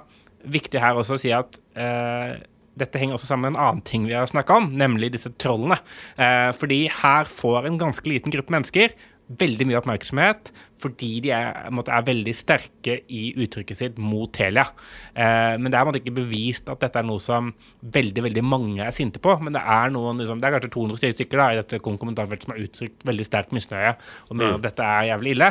viktig 0.48 0.80
her 0.80 0.96
også 0.96 1.18
å 1.18 1.20
si 1.20 1.34
at 1.36 1.60
eh, 1.76 2.38
dette 2.78 3.00
henger 3.00 3.18
også 3.18 3.32
sammen 3.32 3.50
med 3.50 3.58
en 3.58 3.64
annen 3.66 3.86
ting 3.86 4.06
vi 4.08 4.16
har 4.16 4.28
snakka 4.30 4.60
om, 4.60 4.68
nemlig 4.70 5.12
disse 5.14 5.32
trollene. 5.42 5.80
Eh, 6.20 6.50
fordi 6.56 6.84
her 7.00 7.30
får 7.30 7.66
en 7.66 7.80
ganske 7.80 8.06
liten 8.08 8.34
gruppe 8.34 8.54
mennesker 8.54 8.94
veldig 9.38 9.66
mye 9.68 9.78
oppmerksomhet 9.78 10.50
fordi 10.80 11.10
de 11.22 11.30
er, 11.36 11.68
måtte, 11.76 11.92
er 11.92 12.06
veldig 12.06 12.32
sterke 12.34 12.94
i 13.12 13.34
uttrykket 13.44 13.76
sitt 13.76 13.98
mot 14.00 14.30
Telia. 14.32 14.64
Eh, 15.12 15.58
men 15.60 15.68
det 15.68 15.76
er 15.76 15.84
måtte, 15.84 16.00
ikke 16.00 16.14
bevist 16.16 16.70
at 16.72 16.80
dette 16.80 17.02
er 17.02 17.04
noe 17.04 17.20
som 17.20 17.50
veldig 17.84 18.24
veldig 18.24 18.44
mange 18.48 18.80
er 18.86 18.94
sinte 18.96 19.20
på. 19.20 19.34
Men 19.44 19.52
det 19.58 19.60
er 19.60 19.92
noen, 19.92 20.22
liksom, 20.22 20.40
det 20.40 20.48
er 20.48 20.56
kanskje 20.56 20.72
200 20.72 21.12
stykker 21.18 21.42
da, 21.42 21.48
i 21.52 21.58
dette 21.60 21.82
kommentarfeltet 21.84 22.48
som 22.48 22.54
har 22.54 22.62
uttrykt 22.64 23.04
veldig 23.10 23.26
sterk 23.28 23.52
misnøye 23.52 23.92
og 23.92 24.38
mener 24.38 24.56
at 24.56 24.64
dette 24.70 24.86
er 24.88 25.10
jævlig 25.10 25.34
ille. 25.36 25.50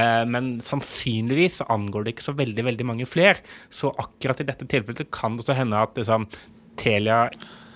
Eh, 0.00 0.22
men 0.32 0.48
sannsynligvis 0.64 1.60
så 1.60 1.68
angår 1.76 2.08
det 2.08 2.16
ikke 2.16 2.30
så 2.30 2.38
veldig 2.40 2.66
veldig 2.70 2.88
mange 2.88 3.10
flere. 3.10 3.44
Så 3.68 3.92
akkurat 4.00 4.40
i 4.40 4.48
dette 4.48 4.64
tilfellet 4.64 5.12
kan 5.12 5.36
det 5.36 5.44
også 5.44 5.60
hende 5.60 5.84
at 5.84 6.00
liksom, 6.00 6.24
Telia 6.80 7.26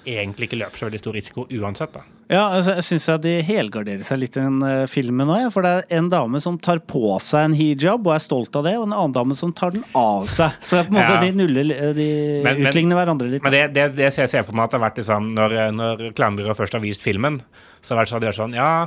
egentlig 0.04 0.50
ikke 0.50 0.60
løper 0.60 0.80
så 0.80 0.88
veldig 0.88 1.00
stor 1.00 1.16
risiko 1.16 1.46
uansett. 1.48 1.94
da. 1.94 2.02
Ja, 2.32 2.46
altså, 2.56 2.74
jeg 2.78 2.84
syns 2.88 3.06
de 3.24 3.32
helgarderer 3.44 4.04
seg 4.06 4.20
litt 4.22 4.36
i 4.38 4.42
den 4.42 4.62
uh, 4.64 4.86
filmen 4.88 5.28
òg. 5.28 5.42
Ja, 5.44 5.50
for 5.52 5.64
det 5.66 5.72
er 5.74 5.98
en 5.98 6.06
dame 6.12 6.40
som 6.40 6.56
tar 6.62 6.80
på 6.88 7.18
seg 7.20 7.50
en 7.50 7.56
hijab 7.56 8.06
og 8.08 8.14
er 8.14 8.22
stolt 8.24 8.56
av 8.56 8.64
det, 8.64 8.74
og 8.80 8.86
en 8.88 8.94
annen 8.96 9.16
dame 9.16 9.36
som 9.36 9.52
tar 9.56 9.74
den 9.76 9.84
av 9.98 10.24
seg. 10.32 10.56
Så 10.64 10.78
det 10.78 10.84
er 10.84 10.88
på 10.88 10.94
en 10.94 11.00
måte 11.00 11.18
Ja. 11.18 11.20
de 11.20 11.32
nuller 11.36 11.92
De 11.96 12.08
Men- 12.44 12.62
men- 12.62 12.70
utligner 12.72 12.96
hverandre 12.96 13.28
litt. 13.30 13.42
Men 13.44 13.52
det, 13.52 13.64
det, 13.74 13.96
det 13.96 14.12
ser 14.14 14.26
jeg 14.26 14.46
for 14.46 14.56
meg 14.56 14.64
at 14.64 14.70
det 14.72 14.80
har 14.80 14.88
vært 14.90 15.02
liksom, 15.02 15.28
når, 15.36 15.56
når 15.76 16.04
reklamebyrået 16.10 16.56
først 16.56 16.72
har 16.72 16.80
vist 16.84 17.02
filmen, 17.04 17.40
så 17.82 17.94
har 17.94 18.04
det 18.04 18.12
vært 18.12 18.34
sånn, 18.34 18.40
sånn 18.40 18.54
Ja, 18.56 18.86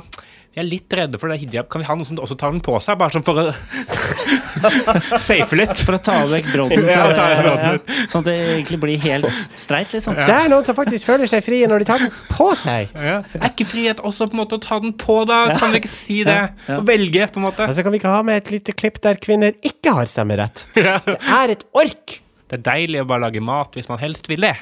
vi 0.54 0.62
er 0.62 0.66
litt 0.66 0.94
redde 0.96 1.18
for 1.20 1.30
det 1.30 1.36
hijab. 1.42 1.68
Kan 1.70 1.82
vi 1.82 1.86
ha 1.86 1.94
noen 1.94 2.06
som 2.08 2.16
også 2.18 2.34
tar 2.40 2.50
den 2.54 2.62
på 2.64 2.74
seg? 2.82 2.96
Bare 2.98 3.12
sånn 3.14 3.22
for 3.26 3.38
å 3.38 3.52
safe 5.22 5.56
litt. 5.58 5.82
For 5.84 5.96
å 5.98 6.00
ta 6.02 6.16
vekk 6.30 6.48
brodden. 6.54 6.86
Ja, 6.88 7.04
så- 7.04 7.16
ta 7.18 7.26
ja, 7.30 7.74
sånn 8.08 8.22
at 8.24 8.28
det 8.30 8.36
egentlig 8.56 8.78
blir 8.82 8.98
helt 9.02 9.28
streit, 9.58 9.92
liksom. 9.94 10.16
Det 10.18 10.34
er 10.34 10.48
noen 10.50 10.64
som 10.66 10.76
faktisk 10.78 11.06
føler 11.10 11.28
seg 11.30 11.44
frie 11.46 11.68
når 11.70 11.84
de 11.84 11.88
tar 11.90 12.02
den 12.02 12.12
på 12.32 12.48
seg. 12.58 12.90
Ja. 12.96 13.18
Er 13.38 13.50
ikke 13.52 13.66
frihet 13.68 14.00
også 14.00 14.28
på 14.30 14.38
en 14.38 14.42
måte 14.42 14.58
å 14.58 14.62
ta 14.64 14.80
den 14.82 14.94
på, 14.98 15.20
da? 15.28 15.42
Kan 15.60 15.74
vi 15.74 15.82
ikke 15.82 15.92
si 15.92 16.20
det? 16.26 16.38
Ja. 16.66 16.78
Å 16.80 16.86
velge, 16.88 17.28
på 17.34 17.42
en 17.42 17.46
måte. 17.48 17.68
Altså 17.68 17.84
kan 17.86 17.94
vi 17.94 18.00
ikke 18.00 18.14
ha 18.16 18.24
med 18.26 18.40
et 18.42 18.50
lite 18.56 18.74
klipp 18.76 18.98
der 19.04 19.20
kvinner 19.22 19.54
ikke 19.62 19.94
har 20.00 20.10
stemmerett? 20.10 20.64
Ja. 20.88 20.98
Det 21.04 21.18
er 21.20 21.50
et 21.52 21.64
ork! 21.76 22.18
Det 22.48 22.56
er 22.60 22.62
deilig 22.64 23.02
å 23.02 23.06
bare 23.10 23.26
lage 23.26 23.42
mat 23.44 23.74
hvis 23.76 23.88
man 23.90 23.98
helst 24.00 24.28
vil 24.30 24.40
det. 24.46 24.54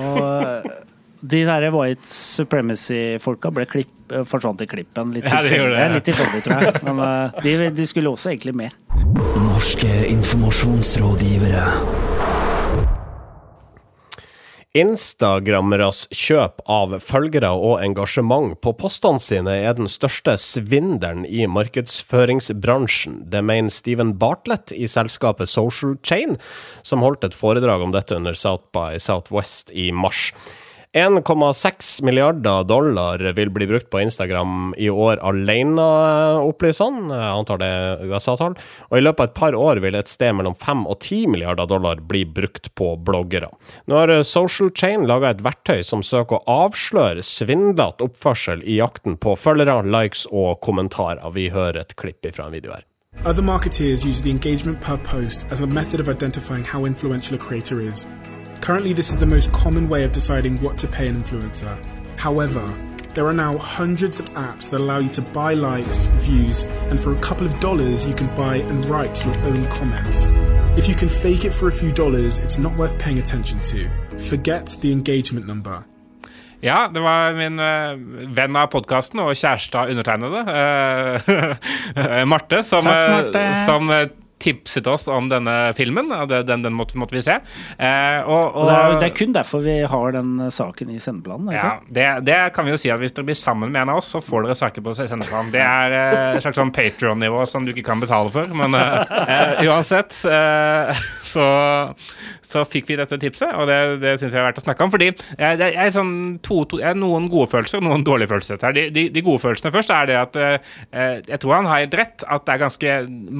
Og 0.00 0.66
de 1.20 1.44
der 1.44 1.70
white 1.74 2.04
supremacy-folka 2.06 3.50
klipp, 3.66 3.90
eh, 4.12 4.24
forsvant 4.24 4.60
i 4.62 4.66
klippen 4.66 5.12
litt 5.14 5.24
Ja, 5.24 5.40
tilfeldig, 5.42 5.76
det. 5.76 5.88
litt 5.94 6.04
tilfeldig, 6.04 6.42
tror 6.44 6.62
jeg. 6.62 6.82
Men 6.84 6.98
eh, 7.04 7.42
de, 7.42 7.70
de 7.70 7.86
skulle 7.86 8.10
også 8.10 8.30
egentlig 8.32 8.54
med. 8.54 8.70
Norske 9.48 9.90
informasjonsrådgivere. 10.12 11.66
Instagrammeres 14.78 16.04
kjøp 16.12 16.60
av 16.70 16.92
følgere 17.02 17.48
og 17.56 17.80
engasjement 17.82 18.52
på 18.62 18.74
postene 18.78 19.18
sine 19.22 19.54
er 19.64 19.74
den 19.78 19.88
største 19.90 20.36
svindelen 20.38 21.24
i 21.24 21.46
markedsføringsbransjen. 21.50 23.22
Det 23.32 23.40
mener 23.42 23.72
Steven 23.72 24.12
Bartlett 24.20 24.74
i 24.76 24.86
selskapet 24.86 25.48
Social 25.50 25.96
Chain, 26.04 26.36
som 26.86 27.02
holdt 27.02 27.24
et 27.26 27.34
foredrag 27.34 27.82
om 27.82 27.96
dette 27.96 28.14
under 28.14 28.36
South 28.38 28.68
by 28.76 29.00
Southwest 29.02 29.72
i 29.72 29.88
mars. 29.90 30.28
1,6 30.98 32.02
milliarder 32.04 32.64
dollar 32.64 33.22
vil 33.32 33.50
bli 33.50 33.66
brukt 33.70 33.90
på 33.90 34.00
Instagram 34.00 34.74
i 34.76 34.90
år 34.90 35.20
alene, 35.24 35.86
opplyser 36.42 36.90
han. 36.90 37.12
Antar 37.12 37.60
det 37.62 37.68
er 37.68 38.04
USA-tall. 38.10 38.56
Og 38.90 38.98
i 38.98 39.04
løpet 39.04 39.22
av 39.22 39.30
et 39.30 39.38
par 39.38 39.56
år 39.58 39.82
vil 39.84 39.98
et 39.98 40.10
sted 40.10 40.34
mellom 40.36 40.56
5 40.58 40.84
og 40.90 40.98
10 40.98 41.30
milliarder 41.34 41.70
dollar 41.70 42.02
bli 42.02 42.24
brukt 42.26 42.70
på 42.78 42.92
bloggere. 43.06 43.50
Nå 43.86 44.00
har 44.00 44.14
Social 44.26 44.72
Chain 44.74 45.06
laga 45.08 45.32
et 45.32 45.44
verktøy 45.44 45.82
som 45.86 46.04
søker 46.04 46.40
å 46.40 46.58
avsløre 46.66 47.24
svindlete 47.24 48.06
oppførsel 48.08 48.64
i 48.66 48.80
jakten 48.80 49.18
på 49.20 49.36
følgere, 49.38 49.80
likes 49.86 50.26
og 50.32 50.60
kommentarer. 50.64 51.22
Vi 51.34 51.48
hører 51.54 51.82
et 51.82 51.96
klipp 51.98 52.26
fra 52.34 52.48
en 52.48 52.56
video 52.56 52.74
her. 52.74 52.86
Other 53.24 53.42
marketeers 53.42 54.04
use 54.04 54.20
the 54.22 54.30
engagement 54.30 54.80
per 54.80 54.96
post 54.98 55.46
as 55.50 55.60
a 55.60 55.66
method 55.66 56.00
of 56.00 56.08
identifying 56.08 56.64
how 56.64 56.84
influential 56.84 57.36
a 57.36 57.38
creator 57.38 57.80
is. 57.80 58.06
Currently, 58.60 58.92
this 58.92 59.10
is 59.10 59.18
the 59.18 59.26
most 59.26 59.52
common 59.52 59.88
way 59.88 60.04
of 60.04 60.12
deciding 60.12 60.60
what 60.60 60.76
to 60.78 60.86
pay 60.86 61.08
an 61.08 61.22
influencer. 61.22 61.78
However, 62.16 62.74
there 63.14 63.26
are 63.26 63.32
now 63.32 63.56
hundreds 63.58 64.18
of 64.18 64.26
apps 64.34 64.70
that 64.70 64.80
allow 64.80 64.98
you 64.98 65.08
to 65.10 65.22
buy 65.22 65.54
likes, 65.54 66.06
views, 66.20 66.64
and 66.90 67.00
for 67.00 67.12
a 67.12 67.20
couple 67.20 67.46
of 67.46 67.60
dollars, 67.60 68.06
you 68.06 68.14
can 68.14 68.28
buy 68.36 68.56
and 68.56 68.84
write 68.86 69.24
your 69.24 69.34
own 69.38 69.66
comments. 69.68 70.26
If 70.76 70.88
you 70.88 70.94
can 70.94 71.08
fake 71.08 71.44
it 71.44 71.52
for 71.52 71.68
a 71.68 71.72
few 71.72 71.92
dollars, 71.92 72.38
it's 72.38 72.58
not 72.58 72.76
worth 72.76 72.98
paying 72.98 73.18
attention 73.18 73.60
to. 73.62 73.88
Forget 74.18 74.76
the 74.80 74.92
engagement 74.92 75.46
number. 75.46 75.84
Ja, 76.60 76.88
det 76.94 77.00
var 77.00 77.32
min 77.34 77.58
uh, 77.58 77.94
venn 78.34 78.56
av 78.58 78.66
podkasten 78.72 79.20
og 79.22 79.34
kjæreste 79.38 79.78
av 79.78 79.92
undertegnede, 79.92 80.40
uh, 80.42 82.24
Marte, 82.32 82.64
som, 82.66 82.82
Takk, 82.82 83.10
Marte. 83.14 83.44
Uh, 83.44 83.60
som 83.66 83.92
tipset 84.38 84.86
oss 84.90 85.08
om 85.12 85.28
denne 85.30 85.56
filmen. 85.78 86.12
og 86.14 86.30
Den, 86.30 86.62
den 86.64 86.76
måtte, 86.76 86.98
måtte 87.00 87.16
vi 87.16 87.22
se. 87.24 87.38
Eh, 87.78 88.20
og, 88.24 88.56
Og 88.58 88.68
det, 88.68 88.76
er, 88.76 88.96
det 89.02 89.08
er 89.10 89.14
kun 89.18 89.34
derfor 89.36 89.62
vi 89.64 89.78
har 89.90 90.14
den 90.14 90.34
eh, 90.46 90.52
saken 90.54 90.90
i 90.94 90.98
sendeplanen. 91.02 91.52
ja, 91.54 91.76
det, 91.88 92.06
det 92.28 92.38
kan 92.56 92.66
vi 92.66 92.74
jo 92.74 92.80
si 92.80 92.90
at 92.92 93.00
Hvis 93.02 93.14
dere 93.16 93.28
blir 93.28 93.38
sammen 93.38 93.72
med 93.72 93.82
en 93.82 93.92
av 93.94 94.00
oss, 94.02 94.12
så 94.14 94.22
får 94.24 94.46
dere 94.46 94.58
saker 94.58 94.84
på 94.84 94.94
sendeplanen. 94.98 95.52
Det 95.54 95.62
er 95.62 95.96
eh, 95.98 96.36
et 96.38 96.44
slags 96.44 96.58
sånn 96.60 96.72
Patron-nivå 96.74 97.44
som 97.50 97.66
du 97.66 97.72
ikke 97.74 97.86
kan 97.90 98.02
betale 98.02 98.32
for. 98.34 98.50
Men 98.58 98.74
eh, 98.78 99.14
eh, 99.28 99.64
uansett 99.68 100.14
eh, 100.28 101.02
så, 101.24 101.46
så 102.46 102.64
fikk 102.68 102.92
vi 102.92 102.98
dette 103.00 103.18
tipset, 103.20 103.52
og 103.54 103.68
det, 103.70 103.78
det 104.02 104.16
syns 104.20 104.32
jeg 104.32 104.40
er 104.42 104.48
verdt 104.48 104.62
å 104.62 104.66
snakke 104.66 104.86
om. 104.86 104.92
Fordi 104.94 105.10
det 105.38 105.70
er 105.72 105.92
sånn 105.94 106.14
to, 106.44 106.62
to, 106.70 106.80
noen 106.98 107.28
gode 107.32 107.50
følelser 107.52 107.80
og 107.82 107.88
noen 107.88 108.06
dårlige 108.06 108.32
følelser. 108.32 108.60
her. 108.62 108.76
De, 108.76 108.88
de, 108.94 109.08
de 109.14 109.24
gode 109.24 109.42
følelsene 109.44 109.74
først 109.74 109.92
er 109.94 110.08
det 110.10 110.18
at 110.20 110.38
jeg 111.28 111.40
tror 111.42 111.58
han 111.58 111.68
har 111.70 111.82
helt 111.84 111.96
rett, 111.98 112.24
at 112.24 112.46
det 112.46 112.54
er 112.54 112.62
ganske 112.64 112.94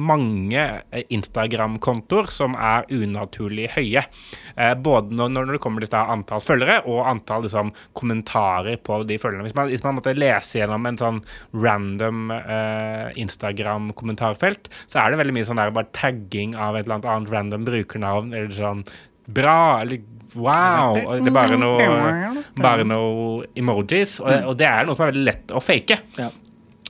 mange 0.09 0.65
Instagram-kontoer 0.91 2.29
som 2.33 2.55
er 2.57 2.87
unaturlig 2.89 3.69
høye. 3.75 4.03
Eh, 4.55 4.73
både 4.81 5.15
når, 5.15 5.33
når 5.35 5.53
det 5.53 5.61
kommer 5.63 5.85
til 5.85 5.97
antall 5.99 6.43
følgere 6.43 6.79
og 6.89 7.03
antall 7.09 7.45
liksom, 7.45 7.71
kommentarer 7.97 8.79
på 8.81 9.01
de 9.09 9.19
følgerne. 9.21 9.45
Hvis 9.47 9.57
man, 9.57 9.69
hvis 9.71 9.85
man 9.85 9.99
måtte 9.99 10.15
lese 10.17 10.61
gjennom 10.61 10.87
en 10.89 10.99
sånn 10.99 11.21
random 11.53 12.33
eh, 12.35 13.09
Instagram-kommentarfelt, 13.21 14.71
så 14.85 15.03
er 15.03 15.13
det 15.13 15.21
veldig 15.21 15.37
mye 15.37 15.49
sånn 15.49 15.61
der 15.61 15.75
bare 15.75 15.93
tagging 15.95 16.57
av 16.57 16.77
et 16.77 16.87
eller 16.87 17.03
annet 17.03 17.33
random 17.33 17.67
brukernavn, 17.69 18.33
eller 18.33 18.55
sånn 18.55 18.83
bra, 19.29 19.81
eller 19.83 20.01
wow. 20.33 20.97
Det 20.97 21.29
er 21.29 21.35
bare 21.35 21.57
noe, 21.59 21.87
bare 22.57 22.85
noe 22.87 23.49
emojis. 23.57 24.19
Og, 24.23 24.51
og 24.51 24.59
det 24.59 24.69
er 24.69 24.87
noe 24.87 24.97
som 24.97 25.05
er 25.05 25.13
veldig 25.13 25.25
lett 25.27 25.53
å 25.53 25.61
fake. 25.63 25.99
Ja. 26.19 26.29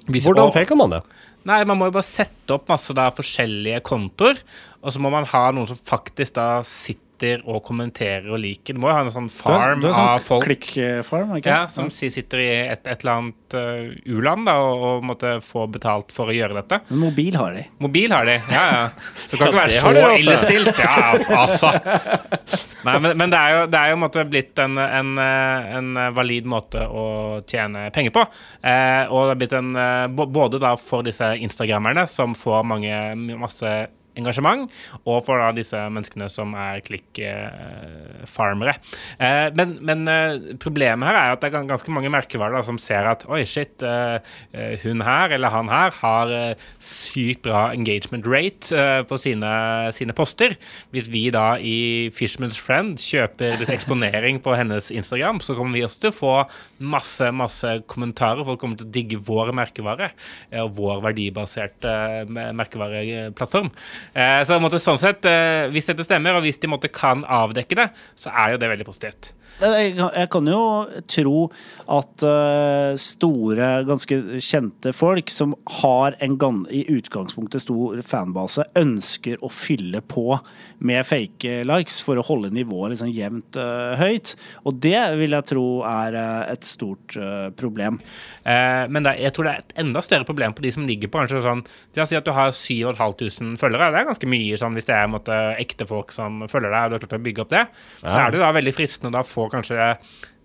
Hvordan 0.09 0.53
faker 0.55 0.77
man 0.79 0.95
det? 0.95 1.03
Nei, 1.47 1.61
man 1.63 1.79
må 1.79 1.87
jo 1.87 1.95
bare 1.95 2.07
sette 2.07 2.55
opp 2.55 2.67
masse 2.71 2.93
da 2.95 3.07
forskjellige 3.15 3.79
kontoer, 3.87 4.41
og 4.83 4.91
så 4.91 5.01
må 5.03 5.11
man 5.13 5.27
ha 5.31 5.45
noen 5.55 5.69
som 5.69 5.79
faktisk 5.79 6.35
da 6.35 6.49
sitter 6.67 7.08
og 7.45 7.59
kommenterer 7.65 8.29
og 8.31 8.39
liker. 8.39 8.73
Du 8.73 8.79
må 8.83 8.89
jo 8.89 8.95
ha 8.95 9.01
en 9.05 9.11
sånn 9.11 9.27
Du 9.29 9.35
har- 9.43 9.59
farm 9.59 9.81
du 9.81 9.87
har 9.87 9.93
sånn 9.97 10.09
av 10.15 10.23
folk. 10.25 10.45
Klikkfarm, 10.47 11.35
ikke 11.37 11.49
Ja, 11.51 11.67
som 11.67 11.85
ja. 11.91 12.09
sitter 12.13 12.39
i 12.39 12.47
et, 12.71 12.87
et 12.87 13.03
eller 13.03 13.13
annet 13.17 13.55
uh, 13.55 14.13
u-land 14.15 14.47
og, 14.47 14.83
og 14.89 15.03
måtte 15.03 15.35
få 15.43 15.67
betalt 15.71 16.11
for 16.15 16.31
å 16.31 16.35
gjøre 16.35 16.55
dette. 16.61 16.81
Men 16.89 16.99
mobil 17.09 17.35
har 17.35 17.53
de. 17.53 17.65
Mobil 17.79 18.11
har 18.15 18.25
de, 18.25 18.37
ja 18.53 18.63
ja. 18.71 18.83
Så 19.25 19.37
det 19.37 19.39
kan 19.39 19.47
ikke 19.51 19.59
være 19.61 19.75
så 19.75 19.85
har 19.87 19.93
de 19.93 20.03
råd 20.05 20.15
til. 20.15 20.23
ille 20.25 20.37
stilt. 20.37 20.79
Ja, 20.79 21.39
altså. 21.43 21.73
Nei, 22.87 22.95
men, 23.03 23.17
men 23.19 23.29
det 23.33 23.39
er 23.39 23.51
jo, 23.57 23.63
det 23.67 23.79
er 23.79 23.91
jo 23.91 24.25
blitt 24.31 24.59
en, 24.63 24.77
en, 24.79 25.09
en 25.19 25.89
valid 26.15 26.45
måte 26.47 26.85
å 26.87 27.05
tjene 27.49 27.89
penger 27.95 28.13
på. 28.15 28.23
Eh, 28.63 29.03
og 29.11 29.27
det 29.27 29.33
er 29.35 29.41
blitt 29.43 29.55
en 29.59 29.73
eh, 29.75 30.07
Både 30.09 30.59
da 30.61 30.75
for 30.79 31.03
disse 31.03 31.27
instagrammerne, 31.43 32.05
som 32.07 32.35
får 32.37 32.63
mange, 32.67 32.95
masse 33.39 33.71
engasjement, 34.17 34.69
og 35.05 35.21
for 35.27 35.41
da 35.41 35.51
disse 35.55 35.77
menneskene 35.93 36.29
som 36.31 36.53
er 36.57 36.81
klikkfarmere. 36.85 38.75
Eh, 39.19 39.49
men 39.57 39.77
men 39.85 40.07
eh, 40.11 40.55
problemet 40.61 41.07
her 41.09 41.17
er 41.19 41.35
at 41.35 41.43
det 41.43 41.51
er 41.53 41.67
ganske 41.69 41.93
mange 41.93 42.11
merkevarer 42.13 42.65
som 42.67 42.79
ser 42.81 43.07
at 43.09 43.25
oi, 43.29 43.43
shit, 43.47 43.83
eh, 43.85 44.19
eh, 44.53 44.75
hun 44.83 45.03
her 45.05 45.35
eller 45.35 45.53
han 45.53 45.69
her 45.71 45.93
har 46.01 46.33
eh, 46.33 46.67
sykt 46.83 47.43
bra 47.45 47.69
engagement 47.75 48.27
rate 48.27 48.73
eh, 48.75 49.01
på 49.07 49.17
sine, 49.21 49.51
sine 49.95 50.15
poster. 50.17 50.55
Hvis 50.93 51.09
vi 51.11 51.27
da 51.33 51.57
i 51.61 52.09
Fishman's 52.15 52.59
Friend 52.59 52.97
kjøper 52.99 53.59
litt 53.61 53.73
eksponering 53.73 54.41
på 54.43 54.55
hennes 54.57 54.91
Instagram, 54.91 55.39
så 55.43 55.55
kommer 55.57 55.77
vi 55.77 55.85
også 55.85 56.03
til 56.03 56.11
å 56.13 56.17
få 56.17 56.33
masse, 56.79 57.29
masse 57.35 57.75
kommentarer. 57.89 58.45
Folk 58.47 58.61
kommer 58.61 58.79
til 58.79 58.87
å 58.89 58.93
digge 58.93 59.19
vår 59.25 59.53
merkevare 59.57 60.11
eh, 60.11 60.61
og 60.63 60.75
vår 60.79 61.03
verdibaserte 61.09 61.95
eh, 62.23 62.53
merkevareplattform. 62.59 63.71
Eh, 64.15 64.43
Så 64.45 64.59
måtte, 64.59 64.79
sånn 64.81 64.99
sett, 64.99 65.25
eh, 65.25 65.67
hvis 65.69 65.85
dette 65.89 66.03
stemmer, 66.03 66.35
og 66.37 66.43
hvis 66.43 66.59
de 66.59 66.67
måtte 66.67 66.91
kan 66.91 67.23
avdekke 67.25 67.75
det, 67.75 67.89
så 68.15 68.31
er 68.33 68.51
jo 68.53 68.57
det 68.57 68.69
veldig 68.69 68.85
positivt. 68.85 69.33
Jeg 69.59 70.29
kan- 70.31 70.47
jo 70.47 70.87
tro 71.07 71.51
at 71.89 72.23
eh, 72.23 72.95
store, 72.95 73.83
ganske 73.83 74.39
kjente 74.39 74.93
folk 74.95 75.29
som 75.29 75.53
har 75.81 76.15
en 76.21 76.37
i 76.71 76.85
utgangspunktet 76.87 77.61
stor 77.61 77.99
fanbase, 78.01 78.63
ønsker 78.75 79.37
å 79.43 79.49
fylle 79.51 79.99
på 80.01 80.39
med 80.79 81.05
fake 81.05 81.65
likes 81.65 81.99
for 81.99 82.15
å 82.15 82.23
holde 82.23 82.51
nivået 82.51 82.93
liksom 82.93 83.11
jevnt 83.11 83.57
eh, 83.57 83.97
høyt. 83.99 84.35
Og 84.65 84.79
det 84.79 85.17
vil 85.19 85.31
jeg 85.35 85.45
tro 85.51 85.83
er 85.83 86.15
eh, 86.15 86.53
et 86.53 86.63
stort 86.63 87.17
problem. 87.59 87.99
Eh, 88.45 88.87
men 88.87 89.03
det, 89.03 89.17
jeg 89.19 89.33
tror 89.33 89.43
det 89.49 89.51
er 89.57 89.59
et 89.65 89.83
enda 89.83 90.01
større 90.01 90.23
problem 90.25 90.53
på 90.55 90.63
de 90.63 90.71
som 90.71 90.87
ligger 90.87 91.11
på 91.11 91.19
kanskje 91.19 91.43
sånn 91.43 91.65
La 91.97 92.03
oss 92.03 92.13
si 92.13 92.15
at 92.15 92.23
du 92.23 92.31
har 92.31 92.53
7500 92.55 93.57
følgere. 93.59 93.89
Det 93.91 93.99
er 93.99 94.07
ganske 94.07 94.29
mye 94.29 94.55
sånn 94.61 94.77
hvis 94.77 94.87
det 94.87 94.95
er 94.95 95.11
måtte, 95.11 95.35
ekte 95.59 95.85
folk 95.89 96.13
som 96.15 96.45
følger 96.47 96.71
deg, 96.71 96.85
og 96.85 96.89
du 96.89 96.95
har 96.95 97.03
klart 97.03 97.19
å 97.19 97.23
bygge 97.25 97.43
opp 97.43 97.51
det. 97.51 97.65
Så 97.99 98.15
er 98.15 98.31
det 98.31 98.39
da 98.39 98.53
veldig 98.55 98.73
fristende 98.77 99.19
å 99.19 99.27
få 99.27 99.48
kanskje 99.49 99.97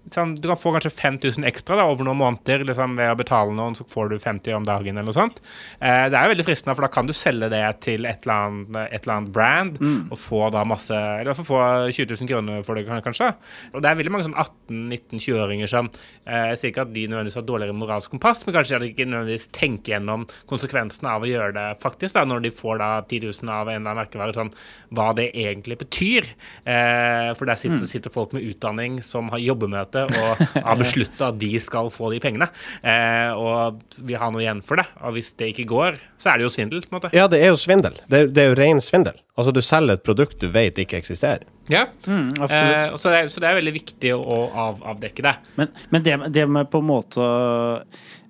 liksom, 0.04 0.36
Du 0.36 0.48
kan 0.48 0.58
få 0.60 0.72
kanskje 0.74 0.90
5000 0.90 1.44
ekstra 1.48 1.78
da, 1.80 1.86
over 1.90 2.06
noen 2.06 2.20
måneder 2.20 2.64
liksom, 2.68 2.96
ved 2.98 3.12
å 3.12 3.18
betale 3.18 3.54
noen, 3.56 3.76
så 3.76 3.86
får 3.88 4.12
du 4.12 4.18
50 4.18 4.56
om 4.58 4.66
dagen 4.66 4.96
eller 4.96 5.08
noe 5.08 5.16
sånt. 5.16 5.40
Eh, 5.80 6.06
det 6.10 6.18
er 6.18 6.28
jo 6.28 6.34
veldig 6.34 6.46
fristende, 6.46 6.74
for 6.76 6.86
da 6.86 6.90
kan 6.92 7.08
du 7.08 7.14
selge 7.16 7.50
det 7.52 7.62
til 7.84 8.06
et 8.08 8.26
eller 8.26 8.34
annet, 8.34 8.78
et 8.90 9.04
eller 9.04 9.14
annet 9.16 9.34
brand 9.34 9.80
og 9.84 10.18
få 10.20 10.50
da 10.54 10.64
masse 10.68 10.94
Eller 10.94 11.24
i 11.24 11.30
hvert 11.30 11.40
fall 11.40 11.48
få 11.48 11.60
20 11.92 12.16
000 12.20 12.28
kroner 12.30 12.62
for 12.66 12.74
det, 12.78 12.84
kanskje. 13.04 13.30
Og 13.72 13.82
det 13.82 13.90
er 13.90 13.98
veldig 13.98 14.12
mange 14.12 14.26
sånn 14.28 14.36
18-19-20-åringer 14.38 15.70
som 15.70 15.90
eh, 16.26 16.50
Jeg 16.52 16.60
sier 16.60 16.72
ikke 16.72 16.84
at 16.86 16.94
de 16.94 17.06
nødvendigvis 17.08 17.38
har 17.40 17.46
dårligere 17.48 17.76
moralsk 17.76 18.12
kompass, 18.14 18.44
men 18.46 18.56
kanskje 18.56 18.80
de 18.82 18.90
ikke 18.92 19.08
nødvendigvis 19.08 19.48
tenker 19.54 19.94
gjennom 19.94 20.26
konsekvensene 20.50 21.10
av 21.16 21.24
å 21.24 21.30
gjøre 21.30 21.54
det 21.56 21.66
faktisk, 21.82 22.14
da, 22.16 22.24
når 22.28 22.44
de 22.46 22.54
får 22.54 22.80
da 22.82 22.90
10 23.02 23.28
000 23.28 23.52
av 23.54 23.68
en 23.68 23.80
eller 23.80 23.90
annen 23.90 24.02
merkevare, 24.02 24.36
sånn 24.36 24.52
hva 24.94 25.10
det 25.16 25.30
egentlig 25.32 25.78
betyr. 25.80 26.28
Eh, 26.64 27.30
for 27.38 27.48
der 27.48 27.60
sitter, 27.60 27.86
sitter 27.90 28.12
folk 28.14 28.34
med 28.36 28.44
utdanning 28.46 29.00
som 29.04 29.30
har 29.32 29.42
jobber 29.42 29.70
med 29.70 29.84
dette 29.84 29.93
og 30.02 30.42
har 30.66 30.80
beslutta 30.80 31.30
at 31.30 31.38
de 31.40 31.52
skal 31.62 31.90
få 31.94 32.10
de 32.14 32.20
pengene, 32.22 32.48
eh, 32.82 33.30
og 33.38 33.82
vil 34.02 34.18
ha 34.20 34.30
noe 34.34 34.42
igjen 34.42 34.62
for 34.66 34.82
det. 34.82 34.86
Og 35.04 35.16
hvis 35.16 35.32
det 35.38 35.52
ikke 35.52 35.68
går, 35.70 36.00
så 36.20 36.32
er 36.32 36.40
det 36.40 36.48
jo 36.48 36.54
svindel, 36.56 36.82
på 36.84 36.92
en 36.92 36.98
måte. 36.98 37.12
Ja, 37.16 37.28
det 37.30 37.42
er 37.44 37.52
jo 37.52 37.60
svindel. 37.60 38.00
Det 38.08 38.20
er, 38.20 38.32
det 38.34 38.44
er 38.44 38.50
jo 38.52 38.58
ren 38.60 38.82
svindel. 38.84 39.20
Altså, 39.34 39.54
du 39.54 39.62
selger 39.64 39.98
et 39.98 40.06
produkt 40.06 40.40
du 40.42 40.48
vet 40.54 40.78
ikke 40.82 40.98
eksisterer. 41.00 41.46
Ja. 41.72 41.86
absolutt. 42.04 42.50
Eh, 42.50 42.96
så, 42.98 43.10
det 43.10 43.20
er, 43.20 43.30
så 43.32 43.42
det 43.42 43.50
er 43.50 43.60
veldig 43.60 43.76
viktig 43.78 44.12
å 44.16 44.40
av, 44.66 44.82
avdekke 44.94 45.24
det. 45.26 45.38
Men, 45.60 45.72
men 45.94 46.04
det, 46.06 46.18
det 46.34 46.48
med 46.50 46.70
på 46.72 46.82
en 46.82 46.90
måte 46.90 47.30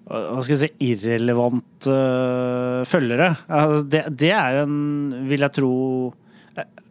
hva 0.05 0.43
skal 0.45 0.59
jeg 0.59 0.61
si, 0.61 0.91
irrelevante 0.93 1.89
uh, 1.89 2.83
følgere, 2.85 3.31
altså 3.49 3.79
det, 3.89 4.03
det 4.21 4.35
er 4.37 4.59
en, 4.61 4.75
vil 5.31 5.47
jeg 5.47 5.57
tro 5.57 5.77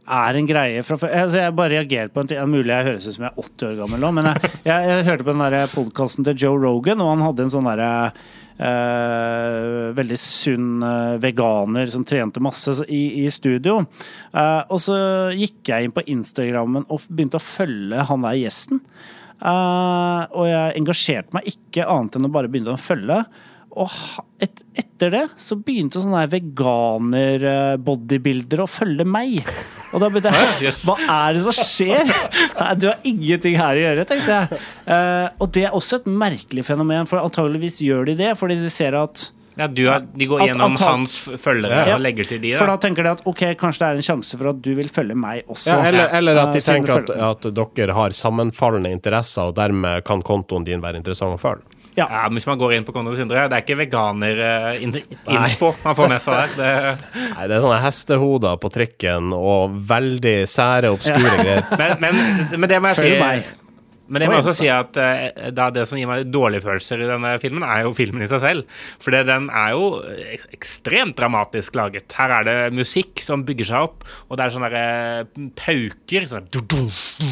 er 0.03 0.37
en 0.37 0.47
greie 0.47 0.83
fra 0.83 0.97
før. 0.99 1.11
Altså 1.23 1.39
jeg 1.39 1.55
bare 1.55 1.75
reagerer 1.77 2.11
på 2.13 2.21
en 2.21 2.29
ting. 2.29 2.39
Er 2.39 2.49
Mulig 2.49 2.73
jeg 2.73 2.89
høres 2.89 3.07
ut 3.07 3.15
som 3.15 3.27
jeg 3.27 3.31
er 3.31 3.43
80 3.43 3.67
år 3.69 3.75
gammel 3.81 4.03
nå, 4.03 4.13
men 4.17 4.29
jeg, 4.29 4.53
jeg, 4.67 4.87
jeg 4.89 5.09
hørte 5.09 5.27
på 5.27 5.35
den 5.35 5.73
podkasten 5.73 6.27
til 6.27 6.45
Joe 6.45 6.59
Rogan, 6.59 7.03
og 7.03 7.13
han 7.13 7.27
hadde 7.27 7.45
en 7.47 7.53
sånn 7.57 7.69
derre 7.71 7.91
Uh, 8.53 9.89
veldig 9.97 10.17
sunn 10.21 10.83
uh, 10.85 11.15
veganer 11.17 11.89
som 11.89 12.03
trente 12.05 12.37
masse 12.43 12.83
i, 12.85 13.23
i 13.23 13.31
studio. 13.33 13.79
Uh, 14.29 14.61
og 14.69 14.77
så 14.83 14.97
gikk 15.33 15.71
jeg 15.71 15.87
inn 15.87 15.95
på 15.95 16.03
Instagrammen 16.13 16.85
og 16.85 17.07
begynte 17.09 17.41
å 17.41 17.43
følge 17.43 18.05
han 18.11 18.27
der 18.27 18.37
gjesten. 18.37 18.83
Og 19.43 20.45
jeg 20.47 20.77
engasjerte 20.79 21.35
meg 21.35 21.49
ikke 21.49 21.83
annet 21.89 22.15
enn 22.15 22.29
å 22.29 22.31
bare 22.31 22.47
begynne 22.47 22.77
å 22.77 22.79
følge. 22.79 23.17
Og 23.73 23.89
et, 24.43 24.59
etter 24.77 25.09
det 25.09 25.23
så 25.41 25.55
begynte 25.57 25.97
sånne 26.03 26.27
veganer-bodybuildere 26.29 28.61
å 28.65 28.69
følge 28.69 29.05
meg. 29.07 29.39
Og 29.93 30.01
da 30.01 30.09
begynte 30.13 30.33
jeg. 30.33 30.73
Hva 30.85 30.95
er 31.01 31.33
det 31.37 31.41
som 31.45 31.55
skjer? 31.57 32.05
Nei, 32.59 32.73
Du 32.81 32.85
har 32.91 32.97
ingenting 33.07 33.55
her 33.57 33.73
å 33.77 33.81
gjøre, 33.83 34.05
tenkte 34.09 34.31
jeg. 34.37 34.45
Uh, 34.87 35.27
og 35.41 35.47
det 35.57 35.63
er 35.69 35.73
også 35.77 35.93
et 36.01 36.07
merkelig 36.09 36.63
fenomen, 36.69 37.07
for 37.09 37.17
antageligvis 37.23 37.81
gjør 37.85 38.03
de 38.11 38.15
det 38.23 38.31
fordi 38.39 38.55
de 38.61 38.69
ser 38.73 38.93
at 38.99 39.15
Ja, 39.53 39.67
du 39.69 39.83
har, 39.85 39.99
de 40.01 40.25
går 40.25 40.41
At- 40.41 40.47
gjennom 40.49 40.71
antall- 40.71 40.89
hans 40.95 41.13
følgere 41.37 41.83
Ja. 41.87 41.93
og 41.95 42.01
legger 42.01 42.25
til 42.25 42.39
de. 42.41 42.55
For 42.57 42.65
Da. 42.65 42.73
da 42.75 42.81
tenker 42.87 43.03
de 43.05 43.09
at 43.11 43.21
ok, 43.29 43.43
kanskje 43.61 43.79
det 43.79 43.87
er 43.89 43.95
en 43.99 44.07
sjanse 44.07 44.33
for 44.39 44.47
at 44.49 44.61
du 44.65 44.71
vil 44.73 44.89
følge 44.89 45.13
meg 45.15 45.43
også. 45.47 45.67
Ja, 45.77 45.83
eller, 45.91 46.07
eller 46.17 46.35
at 46.41 46.47
Eh, 46.49 46.53
de 46.53 46.59
siden 46.59 46.85
tenker 46.89 47.13
at, 47.13 47.45
at 47.45 47.53
dere 47.77 47.93
har 47.93 48.09
sammenfallende 48.09 48.89
interesser, 48.91 49.41
og 49.49 49.53
dermed 49.55 50.03
kan 50.05 50.21
kontoen 50.25 50.63
din 50.65 50.81
være 50.81 50.95
interessant 50.97 51.37
å 51.37 51.41
følge. 51.41 51.61
Ja. 51.97 52.05
Ja, 52.09 52.21
Hvis 52.33 52.47
man 52.49 52.57
går 52.61 52.73
inn 52.77 52.85
på 52.87 52.93
Konrad 52.95 53.17
Sindre, 53.19 53.47
det 53.51 53.57
er 53.59 53.65
ikke 53.65 53.79
veganer-innspo 53.83 55.73
man 55.83 55.97
får 55.97 56.13
med 56.13 56.23
seg 56.23 56.37
der. 56.37 56.53
Det, 56.57 56.69
Nei, 57.37 57.47
det 57.49 57.57
er 57.57 57.65
sånne 57.65 57.81
hestehoder 57.83 58.61
på 58.61 58.71
trikken 58.73 59.33
og 59.37 59.75
veldig 59.89 60.37
sære, 60.49 60.93
obskure 60.93 61.35
greier. 61.41 61.67
men, 61.81 61.99
men, 62.03 62.23
men 62.59 62.71
det 62.71 62.81
må 62.83 62.93
jeg 62.93 63.01
si 63.03 63.11
meg. 63.21 63.51
Men 64.13 64.19
jeg 64.25 64.29
må 64.33 64.35
også 64.41 64.53
si 64.57 64.67
at 64.69 64.97
eh, 64.99 65.21
da 65.55 65.69
det 65.73 65.85
som 65.89 65.97
gir 65.97 66.09
meg 66.09 66.25
dårlige 66.29 66.61
følelser 66.65 67.01
i 67.01 67.07
denne 67.07 67.31
filmen, 67.41 67.63
er 67.65 67.85
jo 67.85 67.93
filmen 67.97 68.21
i 68.21 68.27
seg 68.29 68.41
selv. 68.43 68.81
For 69.01 69.15
den 69.15 69.47
er 69.47 69.71
jo 69.73 69.85
ek- 70.35 70.43
ekstremt 70.57 71.15
dramatisk 71.17 71.79
laget. 71.79 72.11
Her 72.19 72.33
er 72.41 72.45
det 72.49 72.57
musikk 72.75 73.23
som 73.23 73.45
bygger 73.47 73.69
seg 73.71 73.87
opp, 73.87 74.03
og 74.27 74.37
det 74.37 74.43
er 74.45 74.53
sånne 74.57 74.71
der, 74.75 75.23
uh, 75.23 75.47
pauker. 75.57 76.27
Sånn 76.29 76.45
der, 76.45 76.51
du, 76.51 76.59
du, 76.67 76.91
du. 77.23 77.31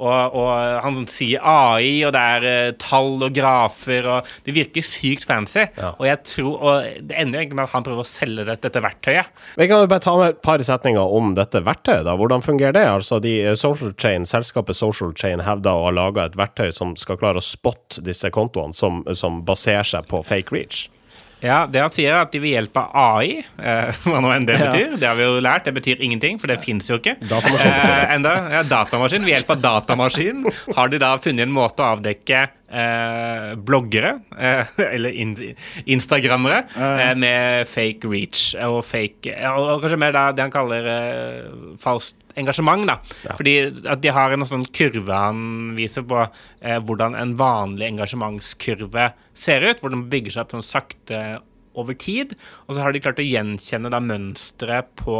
Og, 0.00 0.34
og 0.34 0.48
han 0.84 1.04
sier 1.10 1.42
AI, 1.44 2.02
og 2.06 2.14
det 2.14 2.22
er 2.36 2.46
uh, 2.46 2.76
tall 2.80 3.22
og 3.22 3.34
grafer, 3.34 4.08
og 4.10 4.30
det 4.46 4.54
virker 4.56 4.84
sykt 4.86 5.26
fancy. 5.28 5.66
Og 5.94 6.06
jeg 6.08 6.20
tror, 6.26 6.54
og 6.54 6.88
det 7.04 7.18
ender 7.20 7.38
jo 7.38 7.44
egentlig 7.44 7.58
med 7.60 7.66
at 7.68 7.74
han 7.76 7.86
prøver 7.86 8.04
å 8.04 8.08
selge 8.08 8.46
det, 8.48 8.58
dette 8.64 8.82
verktøyet. 8.84 9.44
Vi 9.60 9.68
kan 9.70 9.84
jo 9.84 9.90
bare 9.90 10.04
ta 10.04 10.16
med 10.18 10.34
et 10.34 10.42
par 10.44 10.62
setninger 10.64 11.16
om 11.18 11.34
dette 11.38 11.62
verktøyet. 11.64 12.04
da. 12.08 12.16
Hvordan 12.18 12.44
fungerer 12.44 12.76
det? 12.76 12.86
Altså, 12.90 13.20
de 13.22 13.36
eh, 13.42 13.54
Social 13.58 13.94
Chain, 14.00 14.26
Selskapet 14.28 14.78
Social 14.78 15.14
Chain 15.18 15.44
hevder 15.44 15.76
å 15.76 15.86
ha 15.88 15.94
laga 15.94 16.28
et 16.28 16.38
verktøy 16.38 16.72
som 16.74 16.96
skal 17.00 17.20
klare 17.20 17.42
å 17.42 17.44
spotte 17.44 18.02
disse 18.04 18.30
kontoene 18.34 18.74
som, 18.76 19.02
som 19.14 19.42
baserer 19.46 19.86
seg 19.86 20.10
på 20.10 20.22
fake 20.26 20.54
reach. 20.54 20.88
Ja, 21.44 21.66
det 21.68 21.82
han 21.84 21.92
sier 21.92 22.14
er 22.14 22.22
at 22.24 22.32
de 22.32 22.40
vil 22.40 22.54
hjelpe 22.54 22.80
AI, 22.96 23.42
eh, 23.60 23.90
hva 24.08 24.20
nå 24.24 24.30
enn 24.32 24.46
det 24.48 24.56
Ja. 24.58 24.70
betyr, 24.70 24.94
det 24.98 25.08
har 25.10 25.18
vi 25.18 25.26
jo 25.28 25.38
lært, 25.44 25.66
det 25.68 25.74
betyr 25.76 26.00
ingenting, 26.00 26.38
for 26.40 26.48
det 26.48 26.56
fins 26.64 26.88
jo 26.88 26.96
ikke. 26.96 27.18
Datamaskin. 27.20 27.70
Eh, 27.84 28.14
enda, 28.16 28.34
ja, 28.56 28.62
datamaskin. 28.70 29.26
Ved 29.28 29.34
hjelp 29.36 29.50
av 29.56 29.60
datamaskin 29.68 30.44
har 30.78 30.88
de 30.94 31.02
da 31.04 31.14
funnet 31.20 31.44
en 31.46 31.52
måte 31.54 31.84
å 31.84 31.92
avdekke 31.98 32.46
eh, 32.68 33.54
bloggere, 33.56 34.12
eh, 34.38 34.74
eller 34.94 35.14
in 35.14 35.34
instagrammere, 35.84 36.64
eh, 36.74 37.14
med 37.18 37.68
fake 37.70 38.10
reach 38.10 38.52
og 38.64 38.80
fake 38.86 39.34
ja, 39.34 39.54
Og 39.58 39.82
kanskje 39.82 40.00
mer 40.00 40.14
da 40.16 40.26
det 40.34 40.46
han 40.46 40.54
kaller 40.54 40.90
eh, 40.90 41.48
falskt 41.80 42.20
engasjement, 42.40 42.86
da. 42.88 42.98
Fordi 43.38 43.56
at 43.86 44.02
de 44.02 44.10
har 44.10 44.34
en 44.34 44.46
sånn 44.48 44.66
kurve 44.74 45.14
han 45.14 45.74
viser 45.76 46.06
på 46.08 46.24
eh, 46.24 46.80
hvordan 46.82 47.14
en 47.18 47.36
vanlig 47.38 47.92
engasjementskurve 47.92 49.12
ser 49.38 49.66
ut, 49.68 49.82
hvor 49.82 49.94
den 49.94 50.08
bygger 50.10 50.34
seg 50.34 50.46
opp 50.46 50.56
sånn 50.56 50.66
sakte 50.66 51.20
over 51.78 51.96
tid. 51.98 52.34
Og 52.66 52.74
så 52.74 52.82
har 52.84 52.94
de 52.94 53.02
klart 53.02 53.22
å 53.22 53.26
gjenkjenne 53.26 53.90
da 53.92 54.00
mønsteret 54.02 54.90
på 54.98 55.18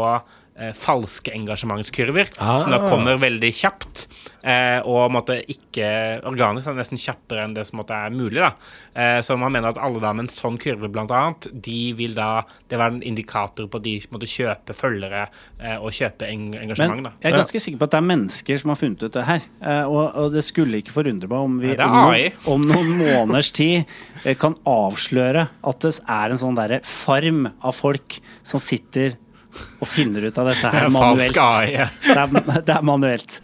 falske 0.73 1.33
engasjementskurver, 1.35 2.29
som 2.37 2.71
da 2.71 2.77
Ah. 2.79 2.89
kommer 2.89 3.17
veldig 3.19 3.49
kjapt. 3.53 4.07
Eh, 4.45 4.79
og 4.85 5.11
måtte 5.11 5.39
ikke 5.49 6.21
organisk, 6.23 6.67
nesten 6.77 6.99
kjappere 7.01 7.43
enn 7.43 7.53
det 7.55 7.65
som 7.67 7.79
måtte 7.79 7.91
er 7.97 8.11
mulig. 8.13 8.39
da. 8.39 8.53
Eh, 8.95 9.19
så 9.21 9.37
man 9.37 9.51
mener 9.51 9.69
at 9.73 9.77
alle 9.77 9.99
da 9.99 10.13
med 10.13 10.25
en 10.25 10.27
sånn 10.29 10.57
kurve, 10.61 10.87
blant 10.91 11.09
annet, 11.11 11.47
de 11.61 11.93
vil 11.93 12.13
da 12.13 12.43
Det 12.69 12.77
var 12.77 12.87
en 12.91 13.01
indikator 13.01 13.67
på 13.67 13.75
at 13.77 13.83
de 13.83 13.99
måtte 14.11 14.29
kjøpe 14.29 14.73
følgere 14.73 15.27
eh, 15.59 15.75
og 15.77 15.91
kjøpe 15.91 16.29
eng 16.29 16.53
engasjement. 16.55 16.95
Men 17.01 17.03
da. 17.03 17.11
jeg 17.21 17.33
er 17.33 17.37
ganske 17.41 17.59
sikker 17.61 17.77
på 17.79 17.83
at 17.83 17.91
det 17.91 17.97
er 17.97 18.07
mennesker 18.15 18.59
som 18.61 18.69
har 18.69 18.75
funnet 18.79 19.03
ut 19.03 19.11
det 19.13 19.25
her. 19.25 19.41
Eh, 19.61 19.83
Og, 19.85 20.15
og 20.15 20.31
det 20.33 20.43
skulle 20.45 20.77
ikke 20.81 20.91
forundre 20.95 21.27
meg 21.27 21.37
om 21.39 21.59
vi 21.59 21.75
Nei, 21.75 22.33
om, 22.45 22.61
noen, 22.61 22.77
om 22.79 22.97
noen 22.97 22.97
måneders 23.27 23.51
tid 23.51 23.85
eh, 24.23 24.35
kan 24.35 24.55
avsløre 24.65 25.49
at 25.65 25.79
det 25.81 25.99
er 26.07 26.29
en 26.31 26.37
sånn 26.37 26.55
derre 26.55 26.79
farm 26.85 27.47
av 27.61 27.73
folk 27.75 28.19
som 28.43 28.59
sitter 28.59 29.17
og 29.79 29.87
finner 29.89 30.27
ut 30.29 30.37
av 30.41 30.51
dette 30.51 30.73
her 30.75 30.89
manuelt. 30.97 31.35
Falsk 31.35 31.73
ja. 31.73 31.87
Det 32.05 32.17
er, 32.17 32.61
det 32.65 32.75
er 32.77 32.85
manuelt. 32.85 33.39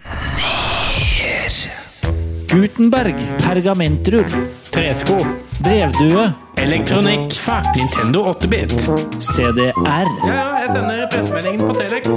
Gutenberg. 2.51 3.15
Pergamentrull. 3.43 4.33
Tresko. 4.71 5.17
Brevdue. 5.63 6.25
Elektronikk. 6.57 7.33
Fax. 7.33 7.77
Nintendo 7.77 8.25
8-bit. 8.33 8.75
CDR. 9.23 9.71
Ja, 9.87 10.33
ja, 10.33 10.45
jeg 10.65 10.71
sender 10.75 11.05
pressemeldingen 11.13 11.63
på 11.63 11.75
Telex. 11.79 12.09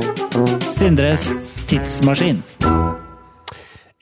Sindres 0.74 1.28
tidsmaskin. 1.70 2.42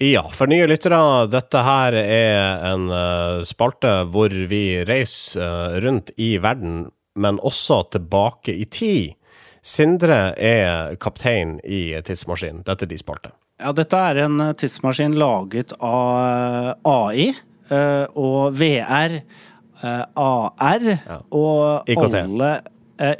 Ja, 0.03 0.25
for 0.33 0.51
nye 0.51 0.67
lyttere, 0.67 0.99
dette 1.31 1.61
her 1.63 1.95
er 2.01 2.65
en 2.73 2.89
eh, 2.91 3.43
spalte 3.47 3.93
hvor 4.11 4.33
vi 4.51 4.65
reiser 4.89 5.45
eh, 5.45 5.77
rundt 5.85 6.11
i 6.17 6.33
verden, 6.43 6.87
men 7.15 7.39
også 7.45 7.83
tilbake 7.93 8.57
i 8.57 8.65
tid. 8.67 9.13
Sindre 9.63 10.35
er 10.43 10.97
kaptein 10.99 11.61
i 11.63 11.93
Tidsmaskinen. 12.03 12.65
Dette 12.67 12.89
er 12.89 12.91
de 12.91 12.99
spalte. 12.99 13.31
Ja, 13.63 13.71
dette 13.77 13.99
er 14.11 14.25
en 14.25 14.41
eh, 14.43 14.55
tidsmaskin 14.59 15.15
laget 15.19 15.75
av 15.79 16.17
eh, 16.19 16.91
AI 16.91 17.29
eh, 17.31 18.07
og 18.19 18.57
VR, 18.59 19.21
AR 19.83 20.51
AR 20.63 20.89
og 21.35 21.91
IKT. 21.91 22.17
alle 22.21 22.51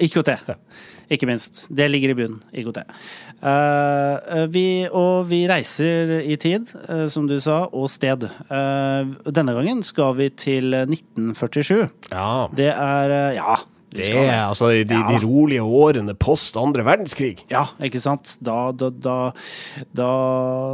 IKT. 0.03 0.29
IKT, 0.31 0.53
ikke 1.11 1.27
minst. 1.27 1.65
Det 1.75 1.89
ligger 1.91 2.13
i 2.13 2.17
bunnen. 2.21 2.43
IKT. 2.55 2.79
Eh, 3.43 4.43
vi, 4.55 4.67
og 4.87 5.27
vi 5.31 5.41
reiser 5.51 6.21
i 6.23 6.37
tid, 6.39 6.71
uh, 6.87 7.09
som 7.11 7.27
du 7.27 7.35
sa, 7.43 7.65
og 7.67 7.91
sted. 7.91 8.29
Uh, 8.47 9.11
denne 9.27 9.57
gangen 9.59 9.83
skal 9.87 10.15
vi 10.19 10.31
til 10.31 10.75
1947. 10.85 11.89
Ja, 12.13 12.47
Det 12.55 12.71
er 12.71 13.39
Ja. 13.39 13.59
Det 13.93 14.09
er 14.15 14.47
altså 14.49 14.71
de, 14.73 14.85
de 14.89 14.95
Ja. 14.99 15.21
rolige 15.23 15.63
årene 15.63 16.15
post 16.19 16.57
andre 16.57 16.83
verdenskrig. 16.87 17.45
Ja, 17.53 17.67
ikke 17.83 18.01
sant. 18.01 18.37
Da, 18.41 18.71
da, 18.73 18.89
da, 18.91 19.17
da 19.95 20.09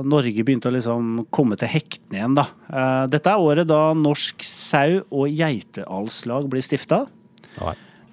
Norge 0.07 0.45
begynte 0.45 0.71
å 0.71 0.75
liksom 0.75 1.27
komme 1.35 1.59
til 1.59 1.69
hektene 1.73 2.21
igjen, 2.21 2.37
da. 2.39 2.47
Uh, 2.71 3.07
Dette 3.11 3.31
er 3.35 3.43
året 3.43 3.67
da 3.69 3.93
Norsk 3.99 4.43
sau- 4.47 5.05
og 5.11 5.29
geitealslag 5.35 6.49
blir 6.51 6.63
stifta. 6.63 7.05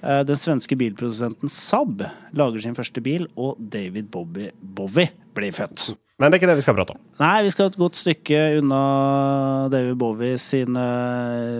Eh, 0.06 0.24
Den 0.28 0.38
svenske 0.38 0.76
bilprodusenten 0.78 1.50
Saab 1.50 2.04
lager 2.38 2.62
sin 2.62 2.76
første 2.78 3.02
bil, 3.02 3.28
og 3.38 3.58
David 3.58 4.12
Bobby, 4.14 4.50
Bowie 4.62 5.10
blir 5.34 5.52
født. 5.56 5.96
Men 6.20 6.30
det 6.32 6.38
er 6.38 6.42
ikke 6.44 6.50
det 6.52 6.60
vi 6.60 6.64
skal 6.64 6.76
prate 6.78 6.94
om. 6.94 7.00
Nei, 7.20 7.44
vi 7.44 7.50
skal 7.52 7.68
et 7.72 7.78
godt 7.82 7.98
stykke 8.00 8.44
unna 8.62 9.68
David 9.74 9.98
Bowie 10.00 10.38
sine, 10.40 10.86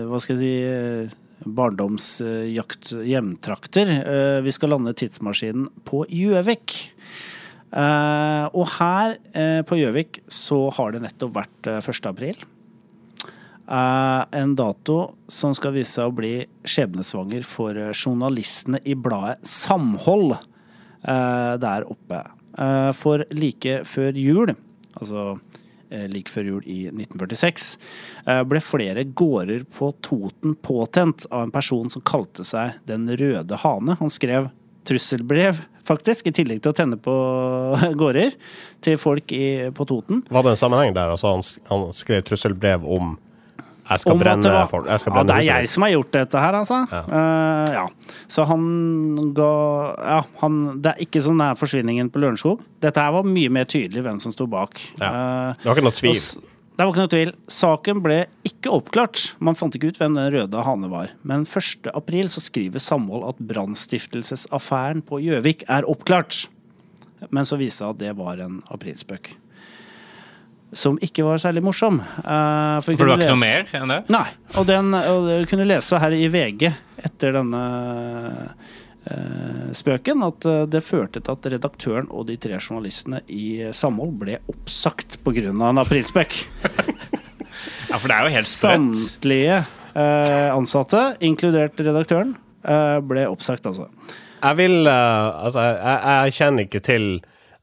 hva 0.08 0.20
skal 0.22 0.38
jeg 0.38 0.40
si, 0.40 0.52
eh, 0.62 1.16
barndomsjakt 1.44 2.92
hjemtrakter. 3.04 3.90
Eh, 4.06 4.40
Vi 4.42 4.52
skal 4.52 4.70
lande 4.70 4.94
tidsmaskinen 4.94 5.68
på 5.84 6.04
Gjøvik. 6.08 6.92
Eh, 7.72 8.44
Og 8.54 8.66
her 8.78 9.16
eh, 9.34 9.62
på 9.66 9.76
Gjøvik 9.76 10.22
så 10.28 10.70
har 10.72 10.92
det 10.92 11.02
nettopp 11.02 11.34
vært 11.34 11.66
eh, 11.66 11.80
1. 11.82 12.06
april. 12.06 12.36
En 13.66 14.52
dato 14.54 15.16
som 15.26 15.50
skal 15.58 15.72
vise 15.74 15.96
seg 15.96 16.06
å 16.06 16.14
bli 16.14 16.34
skjebnesvanger 16.62 17.42
for 17.42 17.74
journalistene 17.90 18.78
i 18.86 18.94
bladet 18.94 19.42
Samhold 19.42 20.36
der 21.02 21.86
oppe. 21.90 22.20
For 22.94 23.24
like 23.34 23.80
før 23.90 24.14
jul, 24.14 24.52
altså 24.94 25.40
like 26.12 26.32
før 26.32 26.50
jul 26.50 26.66
i 26.66 26.78
1946, 26.90 27.66
eh, 28.26 28.42
ble 28.48 28.62
flere 28.64 29.04
gårder 29.04 29.66
på 29.76 29.92
Toten 30.06 30.56
påtent 30.62 31.26
av 31.30 31.46
en 31.46 31.54
person 31.54 31.90
som 31.92 32.04
kalte 32.06 32.44
seg 32.46 32.78
Den 32.86 33.08
røde 33.08 33.58
hane. 33.62 33.96
Han 34.00 34.12
skrev 34.12 34.50
trusselbrev, 34.86 35.60
faktisk, 35.86 36.28
i 36.30 36.34
tillegg 36.34 36.62
til 36.62 36.72
å 36.72 36.76
tenne 36.76 36.98
på 37.02 37.14
gårder 38.00 38.36
til 38.84 38.98
folk 39.00 39.32
i, 39.34 39.70
på 39.74 39.86
Toten. 39.88 40.24
Var 40.30 40.46
det 40.46 40.54
en 40.54 40.62
sammenheng 40.64 40.96
der? 40.96 41.12
Altså 41.14 41.34
han, 41.34 41.46
han 41.70 41.88
skrev 41.96 42.26
trusselbrev 42.26 42.86
om 42.86 43.16
jeg 43.88 44.00
skal 44.02 44.18
brenne 44.18 44.42
var- 44.50 44.66
folk. 44.70 44.86
Jeg 44.90 45.00
skal 45.00 45.12
ja, 45.14 45.22
det 45.22 45.34
er 45.36 45.46
jeg 45.46 45.68
som 45.68 45.82
har 45.82 45.90
gjort 45.90 46.10
dette 46.12 46.40
her, 46.42 46.52
altså. 46.60 46.78
Eh, 46.92 47.72
ja. 47.76 47.86
Så 48.28 48.46
han 48.46 49.32
ga 49.34 49.94
Ja, 50.06 50.20
han 50.40 50.80
Det 50.82 50.92
er 50.94 51.04
ikke 51.06 51.22
sånn 51.22 51.38
nær 51.38 51.54
forsvinningen 51.56 52.10
på 52.10 52.20
Lørenskog. 52.20 52.60
Dette 52.80 52.96
her 53.00 53.12
var 53.12 53.22
mye 53.22 53.48
mer 53.50 53.64
tydelig 53.64 54.02
hvem 54.02 54.20
som 54.20 54.32
sto 54.32 54.46
bak. 54.46 54.80
Ja. 55.00 55.10
Uh, 55.10 55.54
Det 55.62 55.64
var 55.70 55.76
ikke 55.76 55.84
noe 55.86 55.92
tvil. 55.92 56.16
og 56.36 56.42
Det 56.76 56.84
var 56.84 56.92
ikke 56.92 57.04
noe 57.04 57.14
tvil. 57.14 57.32
Saken 57.48 58.02
ble 58.02 58.26
ikke 58.44 58.68
oppklart. 58.74 59.34
Man 59.40 59.54
fant 59.54 59.74
ikke 59.74 59.88
ut 59.88 59.98
hvem 59.98 60.14
den 60.14 60.32
røde 60.34 60.62
hane 60.64 60.90
var. 60.90 61.08
Men 61.24 61.46
1. 61.46 61.86
april 61.94 62.26
så 62.28 62.40
skriver 62.44 62.78
Samhold 62.78 63.28
at 63.30 63.38
brannstiftelsesaffæren 63.48 65.02
på 65.06 65.20
Gjøvik 65.24 65.64
er 65.68 65.88
oppklart. 65.88 66.48
Men 67.30 67.44
så 67.44 67.56
viste 67.56 67.80
det 67.80 67.80
seg 67.80 67.90
at 67.94 67.98
det 67.98 68.16
var 68.18 68.40
en 68.44 68.62
aprilspøk. 68.70 69.32
Som 70.74 70.96
ikke 71.04 71.22
var 71.22 71.38
særlig 71.38 71.62
morsom. 71.62 72.00
Uh, 72.24 72.80
for, 72.82 72.96
For 72.96 72.96
det 72.96 72.98
kunne 72.98 73.12
var 73.12 73.22
ikke 73.22 73.36
noe 73.36 73.44
mer 73.44 73.76
enn 73.78 73.92
det? 73.92 74.00
Nei. 74.12 74.26
Og 74.58 74.66
den 74.68 74.96
og 74.98 75.28
du 75.28 75.46
kunne 75.50 75.68
lese 75.68 76.00
her 76.02 76.16
i 76.16 76.26
VG 76.32 76.66
etter 77.06 77.36
denne 77.36 77.62
uh, 79.06 79.72
spøken 79.76 80.24
at 80.26 80.46
eh, 80.48 80.64
det 80.70 80.82
førte 80.84 81.20
til 81.22 81.34
at 81.36 81.48
redaktøren 81.52 82.08
og 82.10 82.26
de 82.30 82.36
tre 82.40 82.56
journalistene 82.58 83.20
i 83.30 83.68
Samhold 83.74 84.16
ble 84.22 84.40
oppsagt 84.50 85.20
pga. 85.24 85.50
en 85.50 85.82
aprilspøk. 85.84 86.40
Ja, 87.86 87.96
for 87.96 88.10
det 88.10 88.16
er 88.16 88.26
jo 88.26 88.32
helt 88.34 88.48
sprøtt. 88.48 88.98
Samtlige 88.98 89.54
uh, 89.94 90.48
ansatte, 90.52 91.00
inkludert 91.24 91.78
redaktøren, 91.80 92.34
eh, 92.66 92.98
ble 93.00 93.24
oppsagt, 93.30 93.64
altså. 93.66 93.86
Jeg 94.42 94.58
vil 94.58 94.88
Altså, 94.90 95.62
jeg, 95.62 96.00
jeg 96.04 96.34
kjenner 96.36 96.66
ikke 96.66 96.82
til 96.84 97.06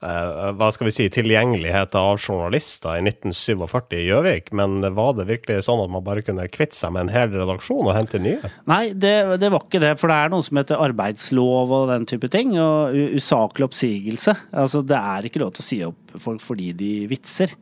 hva 0.03 0.67
skal 0.75 0.87
vi 0.89 0.91
si, 0.91 1.05
tilgjengelighet 1.13 1.95
av 1.95 2.17
journalister 2.19 2.97
i 2.99 3.03
1947 3.05 3.95
i 3.95 4.01
Gjøvik, 4.09 4.51
men 4.55 4.81
var 4.97 5.13
det 5.15 5.29
virkelig 5.29 5.63
sånn 5.67 5.79
at 5.79 5.91
man 5.93 6.03
bare 6.03 6.23
kunne 6.25 6.49
kvitte 6.51 6.75
seg 6.75 6.91
med 6.95 7.05
en 7.05 7.13
hel 7.13 7.31
redaksjon 7.31 7.87
og 7.87 7.95
hente 7.95 8.19
nye? 8.19 8.51
Nei, 8.69 8.91
det, 8.91 9.13
det 9.39 9.51
var 9.53 9.63
ikke 9.63 9.81
det. 9.83 9.93
For 10.01 10.11
det 10.11 10.19
er 10.19 10.33
noe 10.33 10.43
som 10.43 10.59
heter 10.59 10.83
arbeidslov 10.83 11.71
og 11.77 11.91
den 11.93 12.07
type 12.09 12.27
ting. 12.33 12.55
Og 12.59 12.95
usaklig 13.15 13.69
oppsigelse. 13.69 14.35
Altså, 14.51 14.83
det 14.85 14.99
er 14.99 15.29
ikke 15.29 15.43
lov 15.43 15.53
til 15.55 15.63
å 15.63 15.67
si 15.69 15.79
opp 15.87 16.17
folk 16.23 16.43
fordi 16.43 16.73
de 16.77 16.93
vitser. 17.11 17.55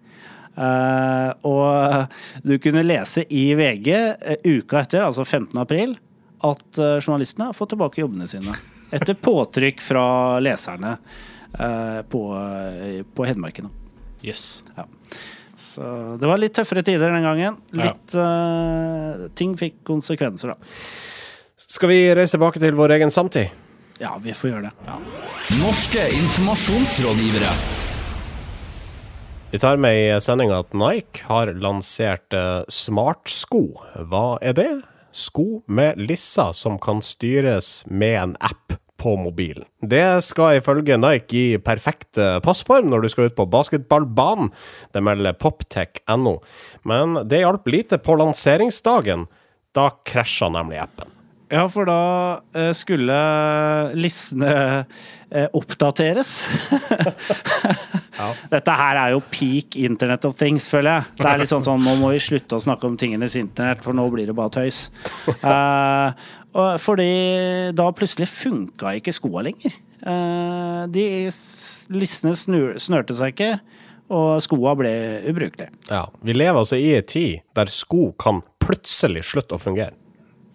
Eh, 0.52 1.30
og 1.48 2.44
du 2.44 2.58
kunne 2.64 2.84
lese 2.86 3.24
i 3.30 3.52
VG 3.58 3.90
eh, 3.96 4.48
uka 4.58 4.82
etter, 4.84 5.06
altså 5.06 5.24
15. 5.24 5.56
april, 5.62 5.96
at 6.44 6.82
eh, 6.82 6.98
journalistene 7.00 7.52
har 7.52 7.58
fått 7.58 7.76
tilbake 7.76 8.04
jobbene 8.04 8.28
sine. 8.30 8.56
Etter 8.92 9.16
påtrykk 9.16 9.84
fra 9.84 10.06
leserne 10.44 10.98
eh, 10.98 11.30
på, 11.56 12.22
eh, 12.38 13.02
på 13.04 13.28
Hedmarken. 13.28 13.70
Jøss. 14.22 14.64
Så 15.62 15.86
det 16.18 16.30
var 16.30 16.40
litt 16.42 16.56
tøffere 16.58 16.84
tider 16.86 17.14
den 17.14 17.26
gangen. 17.26 17.58
Litt 17.78 18.16
eh, 18.18 19.28
Ting 19.38 19.54
fikk 19.60 19.82
konsekvenser, 19.88 20.56
da. 20.56 20.72
Skal 21.62 21.92
vi 21.92 22.00
reise 22.18 22.36
tilbake 22.36 22.62
til 22.62 22.76
vår 22.78 22.98
egen 22.98 23.14
samtid? 23.14 23.52
Ja, 24.02 24.16
vi 24.22 24.34
får 24.34 24.50
gjøre 24.50 24.70
det. 24.70 24.98
Norske 25.62 26.08
informasjonsrådgivere. 26.18 27.54
Vi 29.52 29.60
tar 29.60 29.78
med 29.84 29.98
i 30.00 30.20
sendinga 30.24 30.62
at 30.64 30.74
Nike 30.74 31.26
har 31.28 31.52
lansert 31.60 32.34
eh, 32.34 32.64
smartsko. 32.72 33.66
Hva 34.10 34.40
er 34.42 34.56
det? 34.58 34.70
Sko 35.12 35.62
med 35.68 36.00
lisser 36.00 36.56
som 36.56 36.80
kan 36.80 37.04
styres 37.04 37.82
med 37.92 38.16
en 38.16 38.36
app 38.40 38.78
på 39.02 39.16
mobilen. 39.18 39.66
Det 39.82 40.22
skal 40.26 40.60
ifølge 40.60 40.98
Nike 41.02 41.34
gi 41.34 41.46
perfekt 41.64 42.20
eh, 42.22 42.38
passform 42.46 42.92
når 42.92 43.02
du 43.06 43.10
skal 43.14 43.32
ut 43.32 43.38
på 43.40 43.48
basketballbanen. 43.50 44.52
Det 44.94 45.02
melder 45.06 45.38
poptech.no. 45.42 46.36
Men 46.86 47.18
det 47.26 47.42
hjalp 47.42 47.72
lite 47.74 48.02
på 48.02 48.20
lanseringsdagen. 48.22 49.26
Da 49.74 49.90
krasja 50.06 50.52
nemlig 50.54 50.84
appen. 50.84 51.10
Ja, 51.52 51.66
for 51.68 51.84
da 51.90 52.02
eh, 52.56 52.70
skulle 52.78 53.16
listene 54.00 54.52
eh, 55.28 55.48
oppdateres. 55.52 56.30
Dette 58.54 58.76
her 58.78 59.00
er 59.02 59.16
jo 59.16 59.20
peak 59.34 59.76
Internet 59.82 60.28
of 60.30 60.38
Things, 60.40 60.70
føler 60.72 60.94
jeg. 60.94 61.18
Det 61.20 61.28
er 61.28 61.42
litt 61.42 61.52
sånn 61.52 61.66
sånn, 61.66 61.84
Nå 61.84 61.98
må 62.00 62.14
vi 62.14 62.22
slutte 62.24 62.56
å 62.56 62.64
snakke 62.64 62.88
om 62.88 62.96
tingenes 63.00 63.36
internett, 63.40 63.84
for 63.84 63.98
nå 63.98 64.06
blir 64.14 64.32
det 64.32 64.38
bare 64.38 64.56
tøys. 64.62 64.86
Eh, 66.52 66.76
fordi 66.84 67.12
da 67.72 67.86
plutselig 67.96 68.26
funka 68.28 68.92
ikke 69.00 69.14
skoa 69.16 69.40
lenger. 69.48 69.72
De 70.92 71.04
listene 71.96 72.34
snur, 72.36 72.74
snørte 72.76 73.16
seg 73.16 73.32
ikke, 73.32 73.48
og 74.12 74.44
skoa 74.44 74.74
ble 74.76 74.92
ubrukelige. 75.32 75.72
Ja, 75.88 76.04
Vi 76.20 76.36
lever 76.36 76.60
altså 76.60 76.76
i 76.76 76.92
en 76.98 77.08
tid 77.08 77.46
der 77.56 77.72
sko 77.72 78.10
kan 78.20 78.44
plutselig 78.60 79.24
slutte 79.32 79.56
å 79.56 79.64
fungere. 79.64 79.96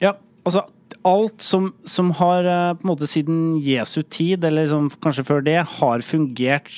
Ja, 0.05 0.13
altså 0.45 0.67
alt 1.07 1.45
som, 1.45 1.71
som 1.87 2.11
har 2.19 2.45
eh, 2.45 2.73
på 2.77 2.87
en 2.87 2.91
måte 2.91 3.09
siden 3.11 3.39
Jesu 3.63 4.03
tid, 4.03 4.45
eller 4.45 4.67
liksom, 4.67 4.91
kanskje 5.03 5.27
før 5.29 5.45
det, 5.47 5.61
har 5.79 6.05
fungert 6.05 6.73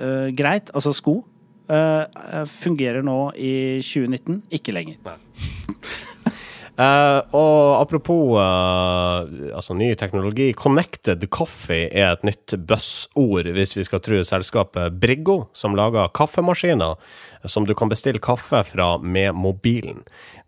uh, 0.00 0.30
greit, 0.36 0.72
altså 0.74 0.94
sko, 0.96 1.18
eh, 1.68 2.44
fungerer 2.50 3.04
nå 3.04 3.18
i 3.36 3.54
2019 3.84 4.42
ikke 4.58 4.74
lenger. 4.76 4.98
Uh, 6.74 7.20
og 7.40 7.82
apropos 7.82 8.34
uh, 8.38 9.28
altså 9.54 9.76
ny 9.78 9.92
teknologi, 9.98 10.52
connected 10.58 11.26
coffee 11.30 11.90
er 11.92 12.14
et 12.14 12.24
nytt 12.26 12.56
buzzord 12.66 13.50
hvis 13.54 13.76
vi 13.78 13.86
skal 13.86 14.02
tro 14.04 14.22
selskapet 14.26 14.96
Briggo, 15.00 15.44
som 15.54 15.76
lager 15.78 16.12
kaffemaskiner 16.16 16.96
som 17.44 17.68
du 17.68 17.74
kan 17.76 17.92
bestille 17.92 18.22
kaffe 18.22 18.62
fra 18.64 18.94
med 18.98 19.36
mobilen. 19.36 20.02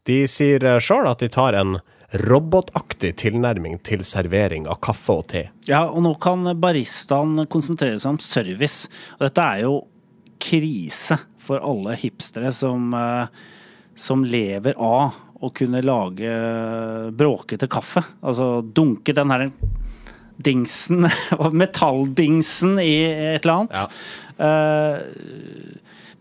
De 0.09 0.25
sier 0.31 0.64
uh, 0.64 0.81
sjøl 0.81 1.09
at 1.11 1.22
de 1.22 1.31
tar 1.33 1.59
en 1.59 1.79
robotaktig 2.12 3.16
tilnærming 3.23 3.81
til 3.87 4.05
servering 4.07 4.69
av 4.71 4.79
kaffe 4.85 5.19
og 5.19 5.27
te. 5.33 5.45
Ja, 5.69 5.85
og 5.90 6.05
nå 6.07 6.14
kan 6.23 6.47
baristaen 6.61 7.47
konsentrere 7.51 7.99
seg 7.99 8.14
om 8.14 8.23
service. 8.23 8.90
Og 9.19 9.27
dette 9.27 9.47
er 9.47 9.64
jo 9.66 9.77
krise 10.42 11.19
for 11.42 11.62
alle 11.64 11.97
hipstere 11.99 12.53
som, 12.55 12.92
eh, 12.95 13.27
som 13.97 14.25
lever 14.25 14.77
av 14.79 15.16
å 15.42 15.51
kunne 15.53 15.83
lage 15.85 16.31
bråkete 17.12 17.69
kaffe. 17.69 18.03
Altså 18.23 18.62
dunke 18.62 19.14
den 19.16 19.31
her 19.35 19.51
dingsen, 20.37 21.09
metalldingsen 21.62 22.79
i 22.81 22.95
et 23.35 23.45
eller 23.45 23.66
annet. 23.66 23.99
Eh, 24.37 24.97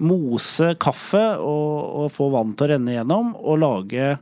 mose 0.04 0.74
kaffe 0.82 1.24
og, 1.40 2.06
og 2.06 2.12
få 2.12 2.30
vann 2.34 2.56
til 2.56 2.68
å 2.68 2.72
renne 2.74 2.96
gjennom, 2.98 3.36
og 3.40 3.62
lage 3.64 4.16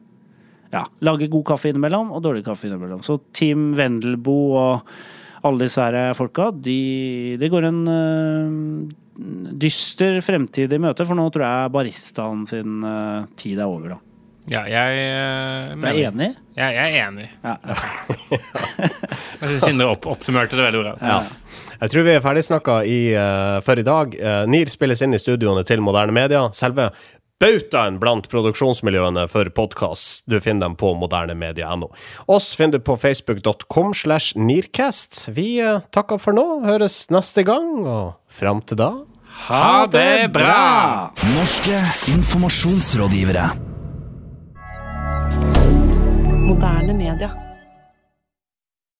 ja, 0.74 0.84
lage 1.06 1.30
god 1.32 1.46
kaffe 1.54 1.70
innimellom 1.70 2.12
og 2.14 2.24
dårlig 2.26 2.44
kaffe 2.46 2.68
innimellom. 2.70 3.04
Så 3.06 3.20
Team 3.36 3.72
Wendelboe 3.78 4.64
og 4.64 4.96
alle 5.44 5.68
disse 5.68 5.84
her 5.84 6.16
folka, 6.18 6.50
de, 6.56 7.36
det 7.40 7.50
går 7.52 7.68
en 7.68 7.82
uh, 7.90 9.52
dyster 9.60 10.18
fremtid 10.24 10.74
i 10.74 10.82
møte, 10.82 11.06
for 11.06 11.20
nå 11.20 11.28
tror 11.34 11.46
jeg 11.46 11.74
baristaen 11.76 12.48
sin 12.50 12.82
uh, 12.88 13.30
tid 13.40 13.60
er 13.60 13.68
over, 13.68 13.96
da. 13.96 14.02
Ja, 14.52 14.66
jeg 14.68 15.04
uh, 15.08 15.76
Du 15.80 15.86
er 15.88 16.00
enig? 16.10 16.34
Ja, 16.58 16.68
jeg 16.76 16.98
er 16.98 17.06
enig. 17.08 17.30
Ja. 17.44 17.56
Jeg 19.44 19.50
synes 19.50 19.64
Sindre 19.66 19.88
opp, 19.92 20.06
oppsummerte 20.08 20.56
det 20.56 20.64
veldig 20.64 20.82
bra. 20.84 21.14
Jeg 21.82 21.92
tror 21.92 22.06
vi 22.06 22.12
er 22.14 22.22
ferdigsnakka 22.24 22.76
i, 22.88 23.00
uh, 23.16 23.58
for 23.66 23.80
i 23.80 23.86
dag. 23.88 24.14
Uh, 24.16 24.44
NIR 24.48 24.72
spilles 24.72 25.02
inn 25.04 25.16
i 25.16 25.20
studioene 25.20 25.66
til 25.68 25.84
moderne 25.84 26.16
media. 26.16 26.46
Selve 26.56 26.90
bautaen 27.44 27.98
blant 28.00 28.28
produksjonsmiljøene 28.32 29.26
for 29.32 29.50
podkast. 29.56 30.24
Du 30.32 30.38
finner 30.40 30.70
dem 30.70 30.78
på 30.80 30.94
modernemedia.no. 30.96 31.90
Oss 32.32 32.54
finner 32.56 32.80
du 32.80 32.86
på 32.88 32.96
facebook.com 33.00 33.92
slash 33.98 34.38
nearcast. 34.40 35.26
Vi 35.36 35.58
eh, 35.60 35.84
takker 35.92 36.22
for 36.24 36.36
nå, 36.36 36.46
høres 36.64 37.10
neste 37.12 37.44
gang, 37.48 37.84
og 37.84 38.16
fram 38.32 38.64
til 38.64 38.80
da 38.80 38.92
Ha 39.50 39.88
det 39.92 40.30
bra! 40.32 41.12
Norske 41.34 41.80
informasjonsrådgivere. 42.14 43.48
Moderne 46.44 46.94
media. 46.96 47.32